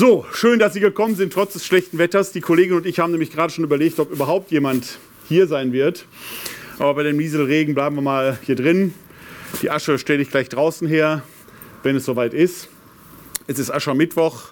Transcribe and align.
So, 0.00 0.24
schön, 0.32 0.58
dass 0.58 0.72
Sie 0.72 0.80
gekommen 0.80 1.14
sind, 1.14 1.30
trotz 1.30 1.52
des 1.52 1.66
schlechten 1.66 1.98
Wetters. 1.98 2.32
Die 2.32 2.40
Kollegin 2.40 2.74
und 2.74 2.86
ich 2.86 2.98
haben 2.98 3.10
nämlich 3.10 3.30
gerade 3.30 3.52
schon 3.52 3.64
überlegt, 3.64 4.00
ob 4.00 4.10
überhaupt 4.10 4.50
jemand 4.50 4.98
hier 5.28 5.46
sein 5.46 5.74
wird. 5.74 6.06
Aber 6.78 6.94
bei 6.94 7.02
dem 7.02 7.18
Nieselregen 7.18 7.74
bleiben 7.74 7.96
wir 7.96 8.00
mal 8.00 8.38
hier 8.46 8.56
drin. 8.56 8.94
Die 9.60 9.68
Asche 9.70 9.98
stelle 9.98 10.22
ich 10.22 10.30
gleich 10.30 10.48
draußen 10.48 10.88
her, 10.88 11.22
wenn 11.82 11.96
es 11.96 12.06
soweit 12.06 12.32
ist. 12.32 12.68
Es 13.46 13.58
ist 13.58 13.70
Aschermittwoch 13.70 14.44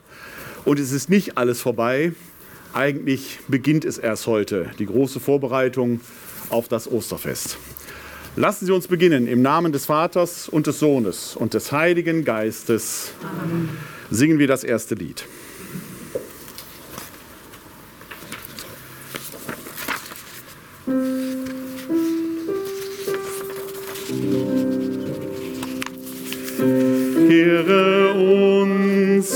und 0.66 0.79
es 0.79 0.93
ist 0.93 1.09
nicht 1.09 1.39
alles 1.39 1.62
vorbei. 1.62 2.12
Eigentlich 2.75 3.39
beginnt 3.49 3.87
es 3.87 3.96
erst 3.96 4.27
heute, 4.27 4.69
die 4.79 4.85
große 4.85 5.19
Vorbereitung 5.19 6.03
auf 6.51 6.69
das 6.69 6.93
Osterfest. 6.93 7.57
Lassen 8.37 8.67
Sie 8.67 8.73
uns 8.73 8.87
beginnen 8.87 9.27
im 9.27 9.41
Namen 9.41 9.73
des 9.73 9.87
Vaters 9.87 10.46
und 10.46 10.67
des 10.67 10.79
Sohnes 10.79 11.37
und 11.37 11.55
des 11.55 11.73
Heiligen 11.73 12.27
Geistes. 12.27 13.12
Amen. 13.23 13.71
Singen 14.11 14.39
wir 14.39 14.46
das 14.46 14.62
erste 14.62 14.94
Lied. 14.94 15.25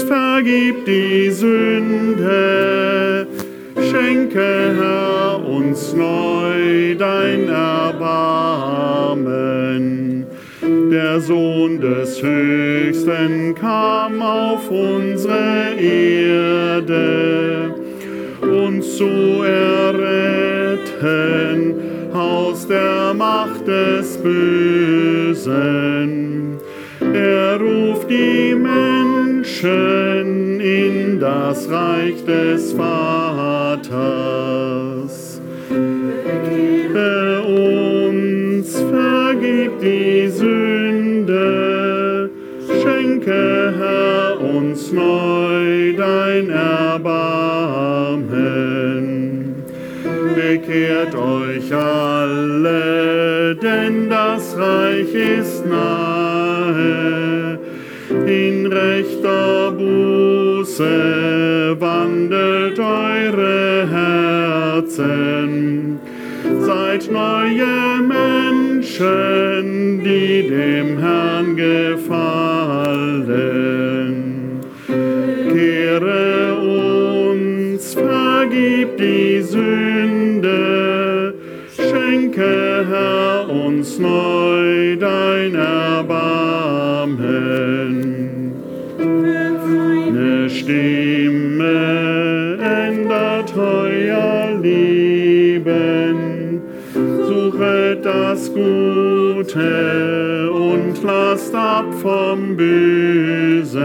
Vergib 0.02 0.84
die 0.84 1.30
Sünde, 1.30 3.26
schenke 3.76 4.74
Herr 4.78 5.44
uns 5.46 5.92
neu 5.94 6.94
dein 6.96 7.48
Erbarmen. 7.48 8.32
Der 10.90 11.20
Sohn 11.20 11.80
des 11.80 12.22
Höchsten 12.22 13.54
kam 13.54 14.22
auf 14.22 14.70
unsere 14.70 15.74
Erde, 15.78 17.74
uns 18.40 18.96
zu 18.96 19.42
erretten 19.44 20.72
aus 22.12 22.66
der 22.68 23.14
Macht 23.14 23.66
des 23.66 24.18
Bösen. 24.18 25.62
Menschen 29.62 30.60
in 30.60 31.20
das 31.20 31.70
Reich 31.70 32.24
des 32.24 32.72
Vaters. 32.72 33.92
Er 36.94 37.46
uns 37.46 38.76
vergibt 38.76 39.82
die 39.82 40.28
Sünde, 40.28 41.40
schenke 42.82 43.74
Herr 43.78 44.40
uns 44.40 44.92
neu 44.92 45.92
dein 45.96 46.50
Erbarmen. 46.50 47.14
Bekehrt 50.34 51.14
euch 51.14 51.72
alle, 51.74 53.54
denn 53.56 54.10
das 54.10 54.56
Reich 54.58 55.14
ist 55.14 55.64
nahe. 55.66 57.21
In 58.32 58.66
rechter 58.66 59.72
Buße 59.72 60.86
wandelt 61.78 62.78
eure 62.78 63.86
Herzen. 64.80 65.98
Seid 66.60 67.12
neue 67.12 68.00
Menschen, 68.00 69.64
die 70.02 70.48
dem 70.48 70.98
Herrn 70.98 71.56
gefallen. 71.56 72.22
Kehre 75.52 76.54
uns, 77.28 77.92
vergib 77.92 78.96
die 78.96 79.42
Sünde, 79.42 81.34
schenke 81.76 82.86
Herr 82.88 83.50
uns 83.50 83.98
neu 83.98 84.31
Stimme 90.62 92.56
ändert 92.62 93.52
euer 93.56 94.56
Leben, 94.62 96.60
suchet 97.26 98.04
das 98.04 98.48
Gute 98.54 100.48
und 100.52 101.02
lasst 101.02 101.52
ab 101.52 101.92
vom 102.00 102.56
Bösen. 102.56 103.80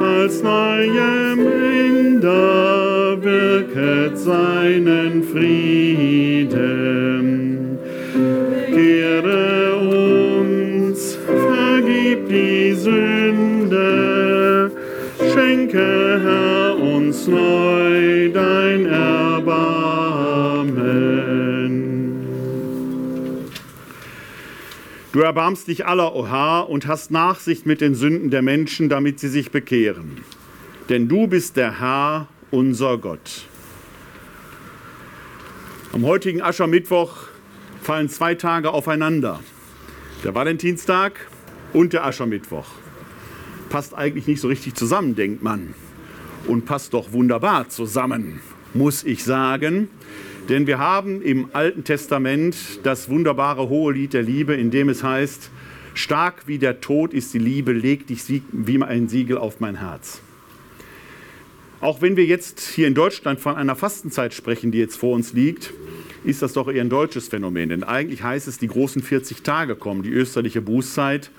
Als 0.00 0.44
neue 0.44 1.34
Minder 1.34 3.18
wirket 3.20 4.16
seinen 4.16 5.24
Frieden. 5.24 6.35
Neu 17.26 18.30
dein 18.32 18.86
Erbarmen. 18.86 19.86
Du 25.12 25.20
erbarmst 25.20 25.68
dich 25.68 25.86
aller, 25.86 26.14
o 26.14 26.28
Herr, 26.28 26.68
und 26.68 26.86
hast 26.86 27.10
Nachsicht 27.10 27.64
mit 27.64 27.80
den 27.80 27.94
Sünden 27.94 28.30
der 28.30 28.42
Menschen, 28.42 28.88
damit 28.88 29.18
sie 29.18 29.28
sich 29.28 29.50
bekehren. 29.50 30.18
Denn 30.88 31.08
du 31.08 31.26
bist 31.26 31.56
der 31.56 31.80
Herr, 31.80 32.28
unser 32.50 32.98
Gott. 32.98 33.46
Am 35.92 36.04
heutigen 36.04 36.42
Aschermittwoch 36.42 37.28
fallen 37.80 38.08
zwei 38.08 38.34
Tage 38.34 38.70
aufeinander. 38.70 39.40
Der 40.24 40.34
Valentinstag 40.34 41.28
und 41.72 41.92
der 41.92 42.04
Aschermittwoch. 42.04 42.66
Passt 43.70 43.94
eigentlich 43.94 44.26
nicht 44.26 44.40
so 44.40 44.48
richtig 44.48 44.74
zusammen, 44.74 45.14
denkt 45.14 45.42
man. 45.42 45.74
Und 46.46 46.64
passt 46.64 46.94
doch 46.94 47.12
wunderbar 47.12 47.68
zusammen, 47.68 48.40
muss 48.72 49.04
ich 49.04 49.24
sagen. 49.24 49.88
Denn 50.48 50.66
wir 50.66 50.78
haben 50.78 51.22
im 51.22 51.48
Alten 51.52 51.82
Testament 51.82 52.56
das 52.84 53.08
wunderbare 53.08 53.68
hohe 53.68 53.92
Lied 53.92 54.12
der 54.12 54.22
Liebe, 54.22 54.54
in 54.54 54.70
dem 54.70 54.88
es 54.88 55.02
heißt, 55.02 55.50
stark 55.94 56.46
wie 56.46 56.58
der 56.58 56.80
Tod 56.80 57.12
ist 57.12 57.34
die 57.34 57.38
Liebe, 57.38 57.72
leg 57.72 58.06
dich 58.06 58.42
wie 58.52 58.82
ein 58.82 59.08
Siegel 59.08 59.38
auf 59.38 59.58
mein 59.58 59.76
Herz. 59.76 60.20
Auch 61.80 62.00
wenn 62.00 62.16
wir 62.16 62.24
jetzt 62.24 62.60
hier 62.60 62.86
in 62.86 62.94
Deutschland 62.94 63.40
von 63.40 63.56
einer 63.56 63.76
Fastenzeit 63.76 64.32
sprechen, 64.34 64.70
die 64.70 64.78
jetzt 64.78 64.96
vor 64.96 65.14
uns 65.14 65.32
liegt, 65.32 65.72
ist 66.24 66.42
das 66.42 66.52
doch 66.52 66.68
eher 66.68 66.80
ein 66.80 66.90
deutsches 66.90 67.28
Phänomen. 67.28 67.68
Denn 67.68 67.84
eigentlich 67.84 68.22
heißt 68.22 68.48
es, 68.48 68.58
die 68.58 68.68
großen 68.68 69.02
40 69.02 69.42
Tage 69.42 69.76
kommen, 69.76 70.02
die 70.02 70.10
österliche 70.10 70.60
Bußzeit. 70.60 71.30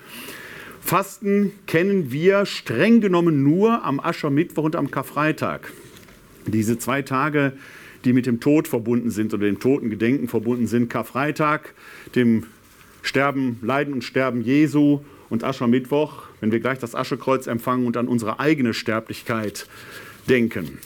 Fasten 0.80 1.52
kennen 1.66 2.12
wir 2.12 2.46
streng 2.46 3.00
genommen 3.00 3.42
nur 3.42 3.84
am 3.84 4.00
Aschermittwoch 4.00 4.64
und 4.64 4.76
am 4.76 4.90
Karfreitag. 4.90 5.72
Diese 6.46 6.78
zwei 6.78 7.02
Tage, 7.02 7.52
die 8.04 8.12
mit 8.12 8.26
dem 8.26 8.40
Tod 8.40 8.68
verbunden 8.68 9.10
sind 9.10 9.34
oder 9.34 9.46
dem 9.46 9.60
Totengedenken 9.60 10.28
verbunden 10.28 10.66
sind. 10.66 10.88
Karfreitag, 10.88 11.74
dem 12.14 12.44
Sterben, 13.02 13.58
Leiden 13.62 13.92
und 13.92 14.04
Sterben 14.04 14.42
Jesu 14.42 15.00
und 15.28 15.44
Aschermittwoch, 15.44 16.24
wenn 16.40 16.52
wir 16.52 16.60
gleich 16.60 16.78
das 16.78 16.94
Aschekreuz 16.94 17.46
empfangen 17.46 17.86
und 17.86 17.96
an 17.96 18.08
unsere 18.08 18.40
eigene 18.40 18.74
Sterblichkeit 18.74 19.66
denken. 20.28 20.78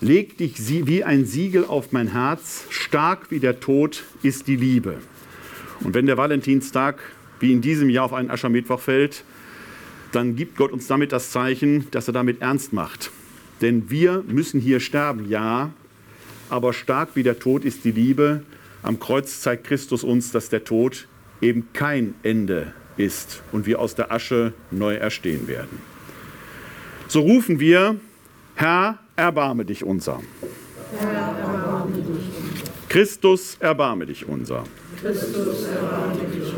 Leg 0.00 0.36
dich 0.36 0.54
wie 0.68 1.04
ein 1.04 1.26
Siegel 1.26 1.64
auf 1.64 1.92
mein 1.92 2.08
Herz, 2.08 2.64
stark 2.70 3.30
wie 3.30 3.38
der 3.38 3.60
Tod 3.60 4.02
ist 4.24 4.48
die 4.48 4.56
Liebe. 4.56 4.96
Und 5.84 5.94
wenn 5.94 6.06
der 6.06 6.16
Valentinstag 6.16 6.98
wie 7.42 7.52
in 7.52 7.60
diesem 7.60 7.90
Jahr 7.90 8.06
auf 8.06 8.12
einen 8.12 8.30
Aschermittwoch 8.30 8.80
fällt, 8.80 9.24
dann 10.12 10.36
gibt 10.36 10.56
Gott 10.56 10.72
uns 10.72 10.86
damit 10.86 11.12
das 11.12 11.30
Zeichen, 11.30 11.86
dass 11.90 12.06
er 12.08 12.14
damit 12.14 12.40
ernst 12.40 12.72
macht. 12.72 13.10
Denn 13.60 13.90
wir 13.90 14.24
müssen 14.26 14.60
hier 14.60 14.80
sterben, 14.80 15.28
ja, 15.28 15.70
aber 16.50 16.72
stark 16.72 17.10
wie 17.14 17.22
der 17.22 17.38
Tod 17.38 17.64
ist 17.64 17.84
die 17.84 17.92
Liebe. 17.92 18.42
Am 18.82 18.98
Kreuz 18.98 19.40
zeigt 19.40 19.64
Christus 19.64 20.04
uns, 20.04 20.32
dass 20.32 20.48
der 20.48 20.64
Tod 20.64 21.06
eben 21.40 21.68
kein 21.72 22.14
Ende 22.22 22.72
ist 22.96 23.42
und 23.52 23.66
wir 23.66 23.80
aus 23.80 23.94
der 23.94 24.12
Asche 24.12 24.52
neu 24.70 24.94
erstehen 24.94 25.48
werden. 25.48 25.78
So 27.08 27.20
rufen 27.20 27.58
wir, 27.58 27.96
Herr, 28.54 28.98
erbarme 29.16 29.64
dich 29.64 29.84
unser. 29.84 30.20
Herr, 30.98 31.10
erbarme 31.10 31.92
dich 31.92 32.06
unser. 32.06 32.88
Christus, 32.88 33.56
erbarme 33.60 34.06
dich 34.06 34.28
unser. 34.28 34.64
Christus, 35.00 35.64
erbarme 35.64 36.14
dich 36.14 36.38
unser. 36.38 36.51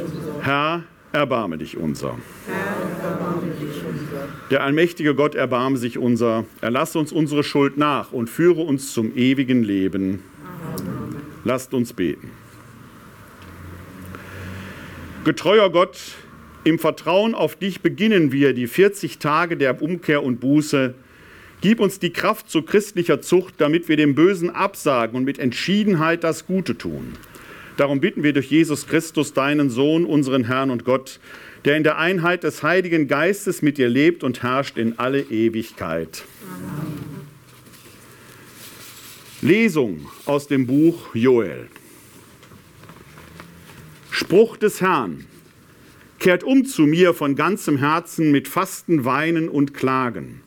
Herr, 0.45 0.83
erbarme 1.11 1.57
dich 1.57 1.79
unser. 1.79 2.19
Der 4.51 4.63
allmächtige 4.63 5.15
Gott 5.15 5.35
erbarme 5.35 5.79
sich 5.79 5.97
unser. 5.97 6.45
Erlasse 6.61 6.99
uns 6.99 7.13
unsere 7.13 7.43
Schuld 7.43 7.79
nach 7.79 8.13
und 8.13 8.29
führe 8.29 8.61
uns 8.61 8.93
zum 8.93 9.17
ewigen 9.17 9.63
Leben. 9.63 10.23
Lasst 11.45 11.73
uns 11.73 11.95
beten. 11.95 12.31
Getreuer 15.25 15.73
Gott, 15.73 15.99
im 16.65 16.79
Vertrauen 16.79 17.35
auf 17.35 17.57
dich 17.57 17.81
beginnen 17.81 18.31
wir 18.31 18.53
die 18.53 18.67
40 18.67 19.19
Tage 19.19 19.57
der 19.57 19.81
Umkehr 19.81 20.23
und 20.23 20.41
Buße, 20.41 20.93
Gib 21.63 21.81
uns 21.81 21.99
die 21.99 22.11
Kraft 22.11 22.51
zu 22.51 22.61
christlicher 22.61 23.23
Zucht, 23.23 23.55
damit 23.57 23.89
wir 23.89 23.97
dem 23.97 24.15
Bösen 24.15 24.51
absagen 24.51 25.17
und 25.17 25.25
mit 25.25 25.39
Entschiedenheit 25.39 26.23
das 26.23 26.47
Gute 26.47 26.77
tun. 26.77 27.15
Darum 27.77 28.01
bitten 28.01 28.23
wir 28.23 28.33
durch 28.33 28.51
Jesus 28.51 28.87
Christus, 28.87 29.33
deinen 29.33 29.69
Sohn, 29.71 30.05
unseren 30.05 30.45
Herrn 30.45 30.71
und 30.71 30.85
Gott, 30.85 31.19
der 31.65 31.77
in 31.77 31.83
der 31.83 31.99
Einheit 31.99 32.45
des 32.45 32.63
Heiligen 32.63 33.09
Geistes 33.09 33.63
mit 33.63 33.79
dir 33.79 33.89
lebt 33.89 34.23
und 34.23 34.43
herrscht 34.43 34.79
in 34.79 34.99
alle 34.99 35.21
Ewigkeit. 35.21 36.23
Amen. 36.43 36.95
Lesung 39.45 40.09
aus 40.25 40.47
dem 40.47 40.67
Buch 40.67 41.15
Joel. 41.15 41.69
Spruch 44.11 44.57
des 44.57 44.81
Herrn. 44.81 45.27
Kehrt 46.19 46.45
um 46.45 46.65
zu 46.65 46.83
mir 46.83 47.13
von 47.13 47.37
ganzem 47.37 47.77
Herzen 47.77 48.31
mit 48.31 48.49
Fasten, 48.49 49.05
Weinen 49.05 49.51
und 49.51 49.75
Klagen. 49.75 50.41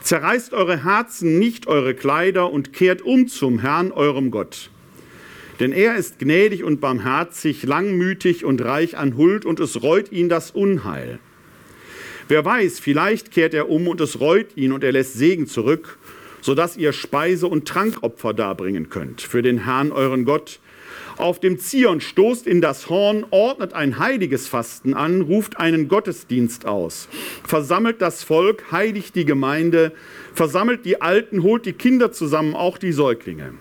Zerreißt 0.00 0.52
eure 0.52 0.84
Herzen, 0.84 1.40
nicht 1.40 1.66
eure 1.66 1.94
Kleider 1.94 2.52
und 2.52 2.72
kehrt 2.72 3.02
um 3.02 3.26
zum 3.26 3.58
Herrn, 3.58 3.90
eurem 3.90 4.30
Gott. 4.30 4.70
Denn 5.60 5.72
er 5.72 5.96
ist 5.96 6.18
gnädig 6.18 6.64
und 6.64 6.80
barmherzig, 6.80 7.62
langmütig 7.62 8.44
und 8.44 8.62
reich 8.62 8.96
an 8.96 9.16
Huld 9.16 9.44
und 9.44 9.60
es 9.60 9.82
reut 9.82 10.12
ihn 10.12 10.28
das 10.28 10.50
Unheil. 10.50 11.18
Wer 12.28 12.44
weiß, 12.44 12.80
vielleicht 12.80 13.30
kehrt 13.30 13.54
er 13.54 13.70
um 13.70 13.86
und 13.86 14.00
es 14.00 14.20
reut 14.20 14.56
ihn 14.56 14.72
und 14.72 14.82
er 14.82 14.92
lässt 14.92 15.14
Segen 15.14 15.46
zurück, 15.46 15.98
sodass 16.40 16.76
ihr 16.76 16.92
Speise- 16.92 17.46
und 17.46 17.66
Trankopfer 17.68 18.34
darbringen 18.34 18.90
könnt 18.90 19.22
für 19.22 19.42
den 19.42 19.64
Herrn, 19.64 19.92
euren 19.92 20.24
Gott, 20.24 20.58
auf 21.16 21.40
dem 21.40 21.58
Zion 21.58 22.00
stoßt 22.02 22.46
in 22.46 22.60
das 22.60 22.90
Horn, 22.90 23.24
ordnet 23.30 23.72
ein 23.72 23.98
heiliges 23.98 24.48
Fasten 24.48 24.92
an, 24.92 25.22
ruft 25.22 25.58
einen 25.58 25.88
Gottesdienst 25.88 26.66
aus, 26.66 27.08
versammelt 27.42 28.02
das 28.02 28.22
Volk, 28.22 28.70
heiligt 28.70 29.14
die 29.14 29.24
Gemeinde, 29.24 29.92
versammelt 30.34 30.84
die 30.84 31.00
Alten, 31.00 31.42
holt 31.42 31.64
die 31.64 31.72
Kinder 31.72 32.12
zusammen, 32.12 32.54
auch 32.54 32.76
die 32.76 32.92
Säuglinge. 32.92 33.54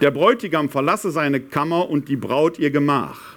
Der 0.00 0.10
Bräutigam 0.10 0.68
verlasse 0.68 1.10
seine 1.10 1.40
Kammer 1.40 1.88
und 1.88 2.08
die 2.08 2.16
Braut 2.16 2.58
ihr 2.58 2.70
Gemach. 2.70 3.36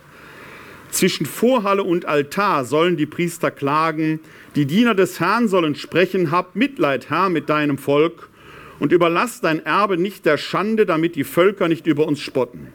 Zwischen 0.91 1.25
Vorhalle 1.25 1.83
und 1.83 2.06
Altar 2.06 2.65
sollen 2.65 2.97
die 2.97 3.06
Priester 3.06 3.51
klagen, 3.51 4.19
die 4.56 4.65
Diener 4.65 4.95
des 4.95 5.19
Herrn 5.19 5.47
sollen 5.47 5.75
sprechen, 5.75 6.31
hab 6.31 6.56
Mitleid, 6.56 7.09
Herr, 7.09 7.29
mit 7.29 7.47
deinem 7.50 7.77
Volk 7.77 8.27
und 8.79 8.91
überlass 8.91 9.39
dein 9.39 9.65
Erbe 9.65 9.97
nicht 9.97 10.25
der 10.25 10.38
Schande, 10.38 10.85
damit 10.85 11.15
die 11.15 11.23
Völker 11.23 11.67
nicht 11.67 11.85
über 11.88 12.07
uns 12.07 12.19
spotten. 12.19 12.73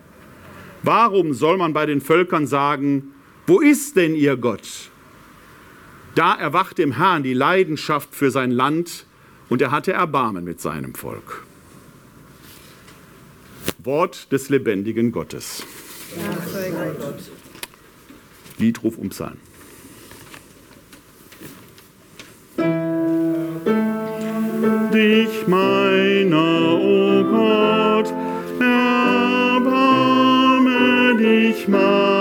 Warum 0.82 1.34
soll 1.34 1.56
man 1.56 1.72
bei 1.72 1.86
den 1.86 2.00
Völkern 2.00 2.46
sagen, 2.46 3.14
wo 3.46 3.60
ist 3.60 3.96
denn 3.96 4.14
ihr 4.14 4.36
Gott? 4.36 4.90
Da 6.14 6.34
erwachte 6.34 6.82
im 6.82 6.92
Herrn 6.92 7.22
die 7.22 7.34
Leidenschaft 7.34 8.14
für 8.14 8.30
sein 8.30 8.50
Land 8.50 9.06
und 9.48 9.60
er 9.60 9.72
hatte 9.72 9.92
Erbarmen 9.92 10.44
mit 10.44 10.60
seinem 10.60 10.94
Volk. 10.94 11.44
Wort 13.82 14.32
des 14.32 14.48
lebendigen 14.48 15.12
Gottes. 15.12 15.62
Ja, 16.16 16.32
Liedruf 18.58 18.98
um 18.98 19.08
Psalm. 19.10 19.38
Dich 24.92 25.48
meiner, 25.48 26.78
o 26.78 27.20
oh 27.20 27.24
Gott, 27.24 28.14
dich 31.18 31.68
meiner, 31.68 32.13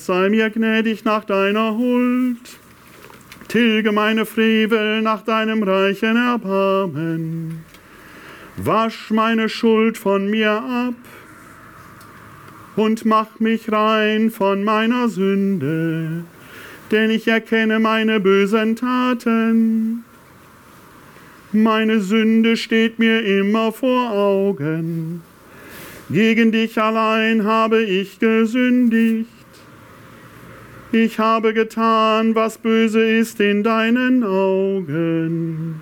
Sei 0.00 0.30
mir 0.30 0.48
gnädig 0.48 1.04
nach 1.04 1.24
deiner 1.24 1.76
Huld, 1.76 2.38
tilge 3.48 3.92
meine 3.92 4.24
Frevel 4.24 5.02
nach 5.02 5.20
deinem 5.26 5.62
reichen 5.62 6.16
Erbarmen. 6.16 7.62
Wasch 8.56 9.10
meine 9.10 9.50
Schuld 9.50 9.98
von 9.98 10.30
mir 10.30 10.52
ab 10.52 10.94
und 12.76 13.04
mach 13.04 13.40
mich 13.40 13.70
rein 13.70 14.30
von 14.30 14.64
meiner 14.64 15.10
Sünde, 15.10 16.24
denn 16.90 17.10
ich 17.10 17.28
erkenne 17.28 17.78
meine 17.78 18.20
bösen 18.20 18.76
Taten. 18.76 20.04
Meine 21.52 22.00
Sünde 22.00 22.56
steht 22.56 22.98
mir 22.98 23.20
immer 23.22 23.70
vor 23.70 24.12
Augen. 24.12 25.20
Gegen 26.08 26.52
dich 26.52 26.80
allein 26.80 27.44
habe 27.44 27.82
ich 27.82 28.18
gesündigt. 28.18 29.39
Ich 30.92 31.20
habe 31.20 31.54
getan, 31.54 32.34
was 32.34 32.58
böse 32.58 33.00
ist 33.00 33.38
in 33.38 33.62
deinen 33.62 34.24
Augen. 34.24 35.80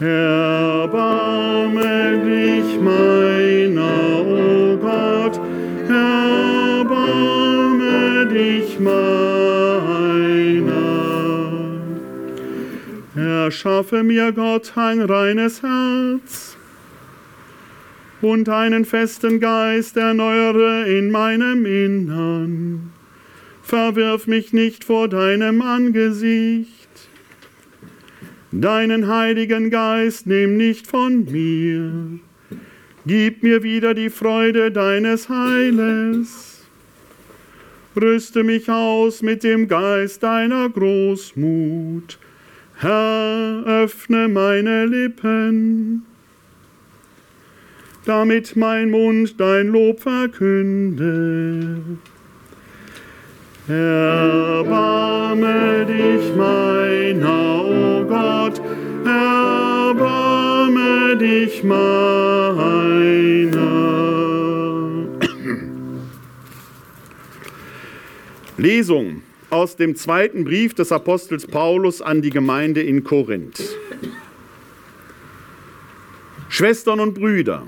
Erbarme 0.00 1.80
dich 2.24 2.80
meiner, 2.80 4.26
o 4.26 4.72
oh 4.72 4.76
Gott, 4.78 5.40
erbarme 5.88 7.06
dich 8.26 8.80
meiner. 8.80 9.12
Erschaffe 13.14 14.02
mir 14.02 14.32
Gott 14.32 14.72
ein 14.74 15.02
reines 15.02 15.62
Herz 15.62 16.56
und 18.22 18.48
einen 18.48 18.84
festen 18.84 19.38
Geist 19.38 19.96
erneuere 19.96 20.84
in 20.88 21.12
meinem 21.12 21.64
Innern. 21.64 22.92
Verwirf 23.62 24.26
mich 24.26 24.52
nicht 24.52 24.84
vor 24.84 25.08
deinem 25.08 25.62
Angesicht 25.62 26.82
Deinen 28.54 29.08
Heiligen 29.08 29.70
Geist 29.70 30.26
nimm 30.26 30.58
nicht 30.58 30.86
von 30.86 31.24
mir. 31.24 32.20
Gib 33.06 33.42
mir 33.42 33.62
wieder 33.62 33.94
die 33.94 34.10
Freude 34.10 34.70
deines 34.70 35.30
Heiles. 35.30 36.62
Rüste 37.98 38.44
mich 38.44 38.68
aus 38.68 39.22
mit 39.22 39.42
dem 39.42 39.68
Geist 39.68 40.22
deiner 40.22 40.68
Großmut. 40.68 42.18
Herr, 42.76 43.64
öffne 43.64 44.28
meine 44.28 44.84
Lippen, 44.84 46.04
damit 48.04 48.54
mein 48.54 48.90
Mund 48.90 49.40
dein 49.40 49.68
Lob 49.68 50.00
verkünde. 50.00 51.80
Erbarme 53.74 55.46
dich 55.86 56.36
meiner, 56.36 57.64
o 57.64 57.70
oh 57.70 58.04
Gott, 58.04 58.60
erbarme 59.06 61.16
dich 61.16 61.64
meiner. 61.64 61.80
Lesung 68.58 69.22
aus 69.48 69.76
dem 69.76 69.96
zweiten 69.96 70.44
Brief 70.44 70.74
des 70.74 70.92
Apostels 70.92 71.46
Paulus 71.46 72.02
an 72.02 72.20
die 72.20 72.28
Gemeinde 72.28 72.82
in 72.82 73.04
Korinth. 73.04 73.62
Schwestern 76.50 77.00
und 77.00 77.14
Brüder, 77.14 77.62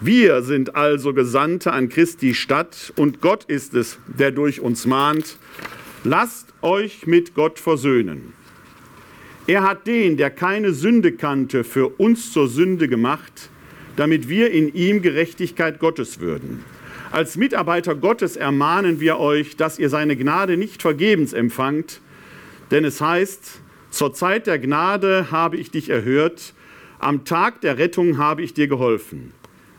wir 0.00 0.42
sind 0.42 0.76
also 0.76 1.14
Gesandte 1.14 1.72
an 1.72 1.88
Christi 1.88 2.34
Stadt 2.34 2.92
und 2.96 3.22
Gott 3.22 3.44
ist 3.44 3.72
es, 3.72 3.98
der 4.06 4.30
durch 4.30 4.60
uns 4.60 4.84
mahnt. 4.84 5.38
Lasst 6.04 6.52
euch 6.60 7.06
mit 7.06 7.34
Gott 7.34 7.58
versöhnen. 7.58 8.34
Er 9.46 9.62
hat 9.62 9.86
den, 9.86 10.18
der 10.18 10.30
keine 10.30 10.72
Sünde 10.72 11.12
kannte, 11.12 11.64
für 11.64 11.88
uns 11.98 12.30
zur 12.32 12.48
Sünde 12.48 12.88
gemacht, 12.88 13.48
damit 13.96 14.28
wir 14.28 14.50
in 14.50 14.74
ihm 14.74 15.00
Gerechtigkeit 15.00 15.78
Gottes 15.78 16.20
würden. 16.20 16.62
Als 17.10 17.36
Mitarbeiter 17.36 17.94
Gottes 17.94 18.36
ermahnen 18.36 19.00
wir 19.00 19.18
euch, 19.18 19.56
dass 19.56 19.78
ihr 19.78 19.88
seine 19.88 20.16
Gnade 20.16 20.58
nicht 20.58 20.82
vergebens 20.82 21.32
empfangt, 21.32 22.00
denn 22.70 22.84
es 22.84 23.00
heißt, 23.00 23.60
zur 23.90 24.12
Zeit 24.12 24.46
der 24.46 24.58
Gnade 24.58 25.30
habe 25.30 25.56
ich 25.56 25.70
dich 25.70 25.88
erhört, 25.88 26.52
am 26.98 27.24
Tag 27.24 27.60
der 27.60 27.78
Rettung 27.78 28.18
habe 28.18 28.42
ich 28.42 28.52
dir 28.52 28.68
geholfen. 28.68 29.32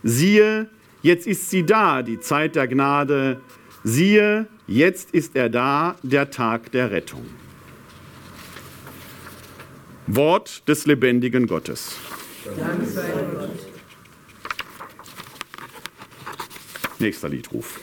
Siehe, 0.10 0.70
jetzt 1.02 1.28
ist 1.28 1.50
sie 1.50 1.66
da, 1.66 2.02
die 2.02 2.22
Zeit 2.22 2.56
der 2.56 2.70
Gnade. 2.70 3.42
Siehe, 3.84 4.48
jetzt 4.66 5.12
ist 5.12 5.36
er 5.36 5.50
da, 5.50 5.98
der 6.02 6.32
Tag 6.32 6.72
der 6.72 6.92
Rettung. 6.92 7.26
Wort 10.08 10.66
des 10.70 10.86
lebendigen 10.86 11.46
Gottes. 11.46 11.98
Dank 12.58 12.88
sei 12.88 13.10
Gott. 13.34 13.50
Nächster 17.00 17.28
Liedruf. 17.28 17.78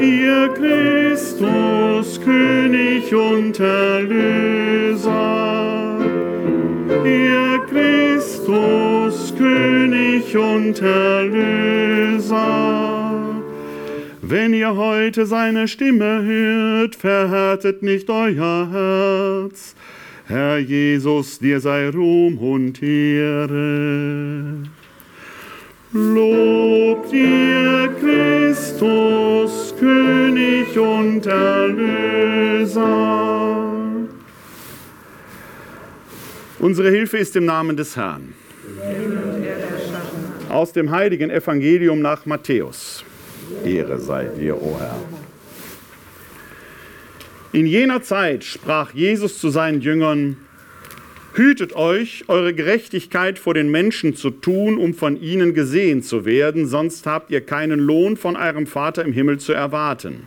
ihr 0.00 0.48
Christus, 0.54 2.18
König 2.22 3.14
und 3.14 3.60
Erlöser. 3.60 5.59
Ihr 7.06 7.60
Christus, 7.68 9.34
König 9.36 10.36
und 10.36 10.80
Erlöser. 10.82 12.30
Wenn 14.22 14.54
ihr 14.54 14.76
heute 14.76 15.26
seine 15.26 15.66
Stimme 15.66 16.22
hört, 16.22 16.94
verhärtet 16.94 17.82
nicht 17.82 18.08
euer 18.10 18.68
Herz. 18.70 19.74
Herr 20.26 20.58
Jesus, 20.58 21.40
dir 21.40 21.58
sei 21.60 21.88
Ruhm 21.88 22.38
und 22.38 22.80
Ehre. 22.82 24.62
Lobt 25.92 27.12
ihr 27.12 27.88
Christus, 28.00 29.74
König 29.80 30.78
und 30.78 31.26
Erlöser. 31.26 32.20
Unsere 36.60 36.90
Hilfe 36.90 37.16
ist 37.16 37.34
im 37.36 37.46
Namen 37.46 37.74
des 37.74 37.96
Herrn. 37.96 38.34
Aus 40.50 40.72
dem 40.72 40.90
heiligen 40.90 41.30
Evangelium 41.30 42.00
nach 42.02 42.26
Matthäus. 42.26 43.02
Ehre 43.64 43.98
sei 43.98 44.24
dir, 44.26 44.60
o 44.60 44.76
Herr. 44.78 44.96
In 47.52 47.66
jener 47.66 48.02
Zeit 48.02 48.44
sprach 48.44 48.92
Jesus 48.92 49.38
zu 49.38 49.48
seinen 49.48 49.80
Jüngern, 49.80 50.36
Hütet 51.32 51.74
euch, 51.74 52.24
eure 52.28 52.52
Gerechtigkeit 52.52 53.38
vor 53.38 53.54
den 53.54 53.70
Menschen 53.70 54.14
zu 54.14 54.30
tun, 54.30 54.76
um 54.76 54.92
von 54.92 55.18
ihnen 55.18 55.54
gesehen 55.54 56.02
zu 56.02 56.26
werden, 56.26 56.66
sonst 56.66 57.06
habt 57.06 57.30
ihr 57.30 57.40
keinen 57.40 57.80
Lohn 57.80 58.18
von 58.18 58.36
eurem 58.36 58.66
Vater 58.66 59.02
im 59.02 59.12
Himmel 59.12 59.38
zu 59.38 59.54
erwarten. 59.54 60.26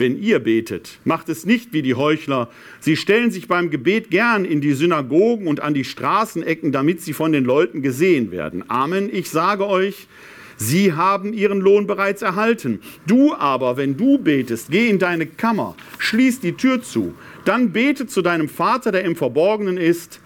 Wenn 0.00 0.18
ihr 0.18 0.38
betet, 0.38 0.98
macht 1.04 1.28
es 1.28 1.44
nicht 1.44 1.74
wie 1.74 1.82
die 1.82 1.94
Heuchler. 1.94 2.48
Sie 2.80 2.96
stellen 2.96 3.30
sich 3.30 3.48
beim 3.48 3.68
Gebet 3.68 4.10
gern 4.10 4.46
in 4.46 4.62
die 4.62 4.72
Synagogen 4.72 5.46
und 5.46 5.60
an 5.60 5.74
die 5.74 5.84
Straßenecken, 5.84 6.72
damit 6.72 7.02
sie 7.02 7.12
von 7.12 7.32
den 7.32 7.44
Leuten 7.44 7.82
gesehen 7.82 8.30
werden. 8.30 8.64
Amen. 8.68 9.10
Ich 9.12 9.28
sage 9.28 9.66
euch, 9.66 10.08
Sie 10.56 10.94
haben 10.94 11.34
ihren 11.34 11.60
Lohn 11.60 11.86
bereits 11.86 12.22
erhalten. 12.22 12.80
Du 13.06 13.34
aber, 13.34 13.76
wenn 13.76 13.98
du 13.98 14.16
betest, 14.16 14.70
geh 14.70 14.88
in 14.88 14.98
deine 14.98 15.26
Kammer, 15.26 15.74
schließ 15.98 16.40
die 16.40 16.52
Tür 16.52 16.82
zu, 16.82 17.14
dann 17.44 17.72
bete 17.72 18.06
zu 18.06 18.22
deinem 18.22 18.48
Vater, 18.48 18.92
der 18.92 19.04
im 19.04 19.16
Verborgenen 19.16 19.76
ist. 19.76 20.20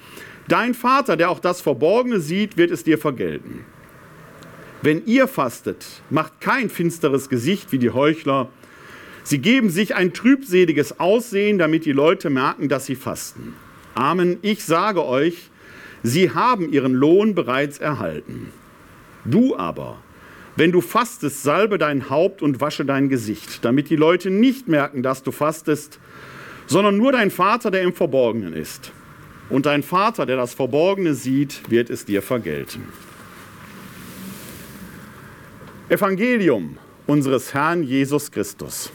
Dein 0.47 0.75
Vater, 0.75 1.17
der 1.17 1.31
auch 1.31 1.41
das 1.41 1.61
Verborgene 1.61 2.21
sieht, 2.21 2.57
wird 2.57 2.71
es 2.71 2.85
dir 2.85 2.99
vergelten. 2.99 3.65
Wenn 4.83 5.05
ihr 5.07 5.27
fastet, 5.27 5.85
macht 6.11 6.41
kein 6.41 6.71
finsteres 6.71 7.29
Gesicht 7.29 7.73
wie 7.73 7.79
die 7.79 7.91
Heuchler. 7.91 8.51
Sie 9.25 9.39
geben 9.39 9.71
sich 9.71 9.95
ein 9.95 10.13
trübseliges 10.13 11.01
Aussehen, 11.01 11.59
damit 11.59 11.87
die 11.87 11.93
Leute 11.93 12.29
merken, 12.29 12.69
dass 12.69 12.85
sie 12.85 12.95
fasten. 12.95 13.55
Amen, 13.95 14.39
ich 14.43 14.65
sage 14.65 15.05
euch, 15.05 15.51
sie 16.03 16.31
haben 16.31 16.71
ihren 16.71 16.93
Lohn 16.93 17.35
bereits 17.35 17.79
erhalten. 17.79 18.53
Du 19.25 19.57
aber, 19.57 19.97
wenn 20.57 20.73
du 20.73 20.83
fastest, 20.83 21.43
salbe 21.43 21.79
dein 21.79 22.11
Haupt 22.11 22.43
und 22.43 22.61
wasche 22.61 22.85
dein 22.85 23.09
Gesicht, 23.09 23.65
damit 23.65 23.89
die 23.89 23.97
Leute 23.97 24.29
nicht 24.29 24.69
merken, 24.69 25.03
dass 25.03 25.23
du 25.23 25.33
fastest, 25.33 25.99
sondern 26.67 26.99
nur 26.99 27.13
dein 27.13 27.31
Vater, 27.31 27.71
der 27.71 27.83
im 27.83 27.95
Verborgenen 27.95 28.53
ist. 28.53 28.93
Und 29.49 29.65
dein 29.65 29.83
Vater, 29.83 30.27
der 30.27 30.37
das 30.37 30.53
Verborgene 30.53 31.15
sieht, 31.15 31.71
wird 31.71 31.89
es 31.89 32.05
dir 32.05 32.21
vergelten. 32.21 32.89
Evangelium 35.89 36.77
unseres 37.07 37.55
Herrn 37.55 37.83
Jesus 37.83 38.31
Christus. 38.31 38.91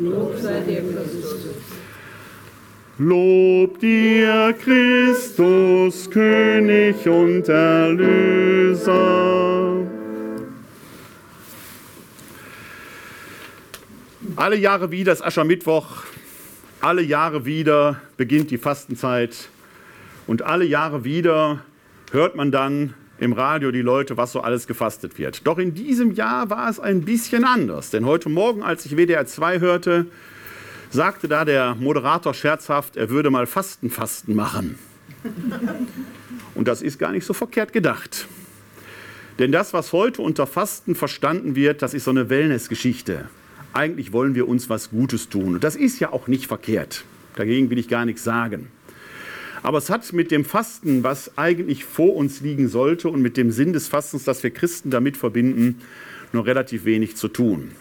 Lob 0.00 0.36
sei 0.38 0.60
dir, 0.60 0.82
Christus. 0.82 1.46
Lob 2.98 3.78
dir 3.80 4.54
Christus, 4.62 6.10
König 6.10 7.08
und 7.08 7.48
Erlöser. 7.48 8.92
Alle 14.36 14.56
Jahre 14.56 14.90
wieder 14.90 15.12
ist 15.12 15.22
Aschermittwoch, 15.22 16.04
alle 16.80 17.02
Jahre 17.02 17.44
wieder 17.44 18.00
beginnt 18.16 18.50
die 18.50 18.58
Fastenzeit 18.58 19.48
und 20.26 20.42
alle 20.42 20.64
Jahre 20.64 21.04
wieder 21.04 21.64
hört 22.12 22.34
man 22.34 22.50
dann 22.50 22.94
im 23.22 23.32
Radio 23.32 23.70
die 23.70 23.82
Leute, 23.82 24.16
was 24.16 24.32
so 24.32 24.40
alles 24.40 24.66
gefastet 24.66 25.16
wird. 25.16 25.46
Doch 25.46 25.58
in 25.58 25.74
diesem 25.74 26.12
Jahr 26.12 26.50
war 26.50 26.68
es 26.68 26.80
ein 26.80 27.02
bisschen 27.02 27.44
anders, 27.44 27.90
denn 27.90 28.04
heute 28.04 28.28
Morgen, 28.28 28.64
als 28.64 28.84
ich 28.84 28.96
WDR 28.96 29.24
2 29.24 29.60
hörte, 29.60 30.06
sagte 30.90 31.28
da 31.28 31.44
der 31.44 31.76
Moderator 31.76 32.34
scherzhaft, 32.34 32.96
er 32.96 33.10
würde 33.10 33.30
mal 33.30 33.46
Fastenfasten 33.46 34.34
machen. 34.34 34.76
Und 36.54 36.66
das 36.66 36.82
ist 36.82 36.98
gar 36.98 37.12
nicht 37.12 37.24
so 37.24 37.32
verkehrt 37.32 37.72
gedacht. 37.72 38.26
Denn 39.38 39.52
das, 39.52 39.72
was 39.72 39.92
heute 39.92 40.20
unter 40.20 40.48
Fasten 40.48 40.94
verstanden 40.96 41.54
wird, 41.54 41.80
das 41.80 41.94
ist 41.94 42.04
so 42.04 42.10
eine 42.10 42.28
Wellnessgeschichte. 42.28 43.28
Eigentlich 43.72 44.12
wollen 44.12 44.34
wir 44.34 44.48
uns 44.48 44.68
was 44.68 44.90
Gutes 44.90 45.28
tun. 45.28 45.54
Und 45.54 45.64
das 45.64 45.76
ist 45.76 46.00
ja 46.00 46.12
auch 46.12 46.26
nicht 46.26 46.46
verkehrt. 46.46 47.04
Dagegen 47.36 47.70
will 47.70 47.78
ich 47.78 47.88
gar 47.88 48.04
nichts 48.04 48.24
sagen. 48.24 48.66
Aber 49.62 49.78
es 49.78 49.90
hat 49.90 50.12
mit 50.12 50.30
dem 50.30 50.44
Fasten, 50.44 51.04
was 51.04 51.38
eigentlich 51.38 51.84
vor 51.84 52.16
uns 52.16 52.40
liegen 52.40 52.68
sollte, 52.68 53.08
und 53.08 53.22
mit 53.22 53.36
dem 53.36 53.52
Sinn 53.52 53.72
des 53.72 53.88
Fastens, 53.88 54.24
das 54.24 54.42
wir 54.42 54.50
Christen 54.50 54.90
damit 54.90 55.16
verbinden, 55.16 55.80
nur 56.32 56.46
relativ 56.46 56.84
wenig 56.84 57.16
zu 57.16 57.28
tun. 57.28 57.72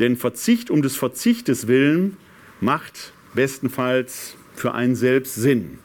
Denn 0.00 0.16
Verzicht 0.16 0.70
um 0.70 0.82
des 0.82 0.96
Verzichtes 0.96 1.66
willen 1.66 2.16
macht 2.60 3.12
bestenfalls 3.34 4.36
für 4.54 4.74
einen 4.74 4.96
selbst 4.96 5.34
Sinn. 5.34 5.78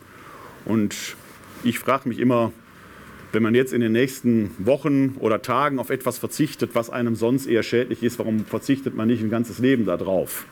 Und 0.66 0.96
ich 1.64 1.80
frage 1.80 2.10
mich 2.10 2.20
immer, 2.20 2.52
wenn 3.32 3.44
man 3.44 3.56
jetzt 3.56 3.74
in 3.74 3.82
den 3.82 3.92
nächsten 3.92 4.52
Wochen 4.60 5.16
oder 5.20 5.42
Tagen 5.42 5.80
auf 5.80 5.90
etwas 5.90 6.20
verzichtet, 6.20 6.72
was 6.74 6.90
einem 6.90 7.16
sonst 7.16 7.48
eher 7.48 7.64
schädlich 7.64 8.04
ist, 8.04 8.20
warum 8.20 8.46
verzichtet 8.46 8.96
man 8.96 9.08
nicht 9.08 9.24
ein 9.24 9.30
ganzes 9.30 9.60
Leben 9.60 9.86
darauf? 9.86 10.46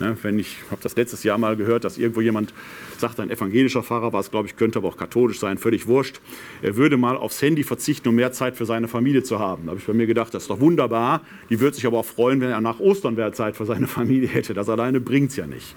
Ne, 0.00 0.16
wenn 0.22 0.38
ich 0.38 0.56
habe 0.70 0.82
das 0.82 0.96
letztes 0.96 1.22
Jahr 1.22 1.38
mal 1.38 1.56
gehört, 1.56 1.84
dass 1.84 1.98
irgendwo 1.98 2.20
jemand 2.20 2.52
sagt, 2.98 3.20
ein 3.20 3.30
evangelischer 3.30 3.82
Pfarrer 3.82 4.12
war 4.12 4.20
es, 4.20 4.30
glaube 4.30 4.48
ich, 4.48 4.56
könnte 4.56 4.78
aber 4.78 4.88
auch 4.88 4.96
katholisch 4.96 5.38
sein, 5.38 5.58
völlig 5.58 5.86
wurscht. 5.86 6.20
Er 6.62 6.76
würde 6.76 6.96
mal 6.96 7.16
aufs 7.16 7.40
Handy 7.42 7.62
verzichten, 7.64 8.08
um 8.08 8.14
mehr 8.14 8.32
Zeit 8.32 8.56
für 8.56 8.66
seine 8.66 8.88
Familie 8.88 9.22
zu 9.22 9.38
haben. 9.38 9.64
Da 9.64 9.70
habe 9.70 9.80
ich 9.80 9.86
bei 9.86 9.92
mir 9.92 10.06
gedacht, 10.06 10.34
das 10.34 10.44
ist 10.44 10.50
doch 10.50 10.60
wunderbar. 10.60 11.22
Die 11.50 11.60
würde 11.60 11.76
sich 11.76 11.86
aber 11.86 11.98
auch 11.98 12.06
freuen, 12.06 12.40
wenn 12.40 12.50
er 12.50 12.60
nach 12.60 12.80
Ostern 12.80 13.14
mehr 13.14 13.32
Zeit 13.32 13.56
für 13.56 13.66
seine 13.66 13.86
Familie 13.86 14.28
hätte. 14.28 14.54
Das 14.54 14.68
alleine 14.68 15.00
bringt 15.00 15.30
es 15.30 15.36
ja 15.36 15.46
nicht. 15.46 15.74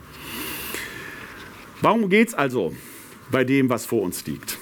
Warum 1.82 2.10
geht 2.10 2.30
es 2.30 2.34
also 2.34 2.74
bei 3.32 3.44
dem, 3.44 3.70
was 3.70 3.86
vor 3.86 4.02
uns 4.02 4.26
liegt? 4.26 4.58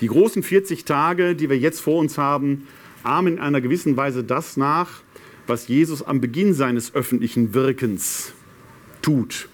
Die 0.00 0.08
großen 0.08 0.42
40 0.42 0.84
Tage, 0.84 1.34
die 1.34 1.48
wir 1.48 1.58
jetzt 1.58 1.80
vor 1.80 1.98
uns 1.98 2.18
haben, 2.18 2.66
ahmen 3.02 3.34
in 3.34 3.38
einer 3.38 3.60
gewissen 3.60 3.96
Weise 3.96 4.24
das 4.24 4.56
nach, 4.56 5.00
was 5.46 5.68
Jesus 5.68 6.02
am 6.02 6.20
Beginn 6.20 6.52
seines 6.52 6.94
öffentlichen 6.94 7.54
Wirkens 7.54 8.34
tut. 9.06 9.48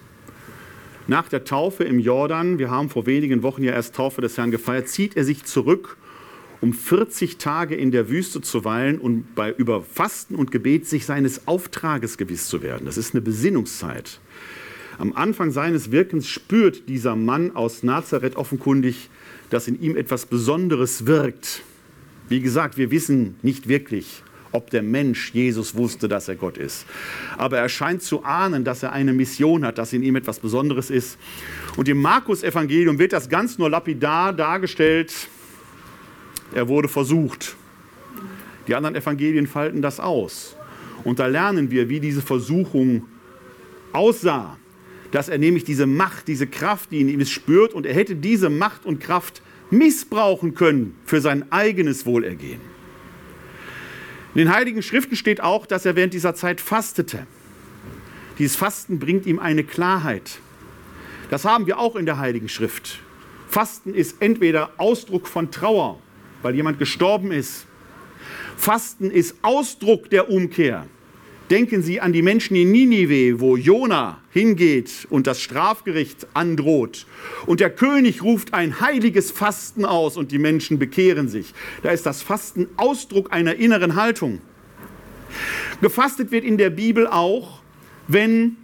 Nach 1.05 1.29
der 1.29 1.43
Taufe 1.43 1.83
im 1.83 1.99
Jordan, 1.99 2.57
wir 2.57 2.71
haben 2.71 2.89
vor 2.89 3.05
wenigen 3.05 3.43
Wochen 3.43 3.61
ja 3.63 3.71
erst 3.71 3.93
Taufe 3.93 4.19
des 4.19 4.35
Herrn 4.35 4.49
gefeiert, 4.49 4.87
zieht 4.87 5.15
er 5.15 5.23
sich 5.25 5.43
zurück, 5.43 5.97
um 6.59 6.73
40 6.73 7.37
Tage 7.37 7.75
in 7.75 7.91
der 7.91 8.09
Wüste 8.09 8.41
zu 8.41 8.65
weilen 8.65 8.97
und 8.97 9.35
bei 9.35 9.51
über 9.51 9.83
Fasten 9.83 10.33
und 10.33 10.49
Gebet 10.49 10.87
sich 10.87 11.05
seines 11.05 11.47
Auftrages 11.47 12.17
gewiss 12.17 12.47
zu 12.47 12.63
werden. 12.63 12.85
Das 12.85 12.97
ist 12.97 13.13
eine 13.13 13.21
Besinnungszeit. 13.21 14.19
Am 14.97 15.13
Anfang 15.13 15.51
seines 15.51 15.91
Wirkens 15.91 16.27
spürt 16.27 16.89
dieser 16.89 17.15
Mann 17.15 17.55
aus 17.55 17.83
Nazareth 17.83 18.37
offenkundig, 18.37 19.11
dass 19.51 19.67
in 19.67 19.79
ihm 19.79 19.95
etwas 19.95 20.25
Besonderes 20.25 21.05
wirkt. 21.05 21.61
Wie 22.27 22.41
gesagt, 22.41 22.77
wir 22.77 22.89
wissen 22.89 23.35
nicht 23.43 23.67
wirklich, 23.67 24.23
ob 24.53 24.69
der 24.69 24.83
Mensch 24.83 25.33
Jesus 25.33 25.75
wusste, 25.75 26.07
dass 26.07 26.27
er 26.27 26.35
Gott 26.35 26.57
ist. 26.57 26.85
Aber 27.37 27.57
er 27.57 27.69
scheint 27.69 28.01
zu 28.01 28.23
ahnen, 28.23 28.63
dass 28.63 28.83
er 28.83 28.93
eine 28.93 29.11
Mission 29.11 29.65
hat, 29.65 29.77
dass 29.77 29.93
in 29.93 30.03
ihm 30.03 30.15
etwas 30.15 30.39
Besonderes 30.39 30.89
ist. 30.89 31.17
Und 31.75 31.89
im 31.89 32.01
Markus-Evangelium 32.01 32.99
wird 32.99 33.13
das 33.13 33.27
ganz 33.29 33.57
nur 33.57 33.69
lapidar 33.69 34.31
dargestellt. 34.31 35.13
Er 36.53 36.67
wurde 36.67 36.87
versucht. 36.87 37.55
Die 38.67 38.75
anderen 38.75 38.95
Evangelien 38.95 39.47
falten 39.47 39.81
das 39.81 39.99
aus. 39.99 40.55
Und 41.03 41.19
da 41.19 41.27
lernen 41.27 41.69
wir, 41.71 41.89
wie 41.89 41.99
diese 41.99 42.21
Versuchung 42.21 43.05
aussah. 43.91 44.57
dass 45.11 45.29
er 45.29 45.37
nämlich 45.37 45.63
diese 45.63 45.85
Macht, 45.85 46.27
diese 46.27 46.47
Kraft, 46.47 46.89
die 46.91 46.99
in 46.99 47.07
ihm 47.07 47.19
ist, 47.19 47.29
spürt 47.29 47.75
und 47.75 47.85
er 47.85 47.93
hätte 47.93 48.15
diese 48.15 48.49
Macht 48.49 48.83
und 48.83 48.99
Kraft 48.99 49.43
missbrauchen 49.69 50.55
können 50.55 50.95
für 51.05 51.21
sein 51.21 51.51
eigenes 51.51 52.07
Wohlergehen. 52.07 52.72
In 54.33 54.39
den 54.39 54.53
Heiligen 54.53 54.81
Schriften 54.81 55.15
steht 55.15 55.41
auch, 55.41 55.67
dass 55.67 55.85
er 55.85 55.95
während 55.95 56.13
dieser 56.13 56.33
Zeit 56.33 56.59
fastete. 56.59 57.27
Dieses 58.39 58.55
Fasten 58.55 58.97
bringt 58.97 59.27
ihm 59.27 59.37
eine 59.37 59.63
Klarheit. 59.63 60.39
Das 61.29 61.45
haben 61.45 61.67
wir 61.67 61.77
auch 61.77 61.95
in 61.95 62.07
der 62.07 62.17
Heiligen 62.17 62.49
Schrift. 62.49 62.99
Fasten 63.47 63.93
ist 63.93 64.21
entweder 64.21 64.71
Ausdruck 64.77 65.27
von 65.27 65.51
Trauer, 65.51 65.99
weil 66.41 66.55
jemand 66.55 66.79
gestorben 66.79 67.31
ist. 67.31 67.67
Fasten 68.57 69.11
ist 69.11 69.35
Ausdruck 69.43 70.09
der 70.09 70.31
Umkehr. 70.31 70.87
Denken 71.49 71.83
Sie 71.83 71.99
an 71.99 72.13
die 72.13 72.21
Menschen 72.21 72.55
in 72.55 72.71
Ninive, 72.71 73.39
wo 73.39 73.57
Jona 73.57 74.19
hingeht 74.31 75.07
und 75.09 75.27
das 75.27 75.41
Strafgericht 75.41 76.25
androht. 76.33 77.05
Und 77.45 77.59
der 77.59 77.69
König 77.69 78.23
ruft 78.23 78.53
ein 78.53 78.79
heiliges 78.79 79.29
Fasten 79.29 79.83
aus 79.83 80.15
und 80.15 80.31
die 80.31 80.39
Menschen 80.39 80.79
bekehren 80.79 81.27
sich. 81.27 81.53
Da 81.83 81.91
ist 81.91 82.05
das 82.05 82.21
Fasten 82.21 82.67
Ausdruck 82.77 83.33
einer 83.33 83.55
inneren 83.55 83.95
Haltung. 83.95 84.41
Gefastet 85.81 86.31
wird 86.31 86.45
in 86.45 86.57
der 86.57 86.69
Bibel 86.69 87.07
auch, 87.07 87.61
wenn 88.07 88.55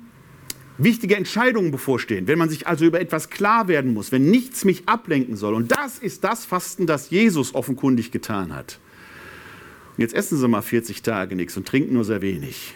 wichtige 0.78 1.18
Entscheidungen 1.18 1.72
bevorstehen, 1.72 2.28
wenn 2.28 2.40
man 2.40 2.50
sich 2.50 2.66
also 2.66 2.86
über 2.86 3.02
etwas 3.02 3.30
klar 3.30 3.68
werden 3.68 3.94
muss, 3.94 4.14
wenn 4.14 4.30
nichts 4.30 4.64
mich 4.64 4.88
ablenken 4.88 5.36
soll. 5.36 5.54
Und 5.54 5.72
das 5.72 6.00
ist 6.00 6.24
das 6.24 6.46
Fasten, 6.46 6.88
das 6.88 7.10
Jesus 7.10 7.54
offenkundig 7.54 8.12
getan 8.12 8.56
hat. 8.56 8.80
Und 10.00 10.04
jetzt 10.04 10.14
essen 10.14 10.38
Sie 10.38 10.48
mal 10.48 10.62
40 10.62 11.02
Tage 11.02 11.36
nichts 11.36 11.58
und 11.58 11.68
trinken 11.68 11.96
nur 11.96 12.06
sehr 12.06 12.22
wenig. 12.22 12.74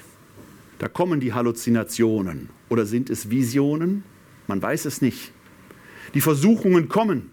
Da 0.77 0.89
kommen 0.89 1.21
die 1.21 1.31
Halluzinationen. 1.31 2.49
Oder 2.67 2.85
sind 2.85 3.09
es 3.09 3.29
Visionen? 3.29 4.03
Man 4.47 4.61
weiß 4.61 4.83
es 4.83 5.01
nicht. 5.01 5.31
Die 6.15 6.19
Versuchungen 6.19 6.89
kommen. 6.89 7.29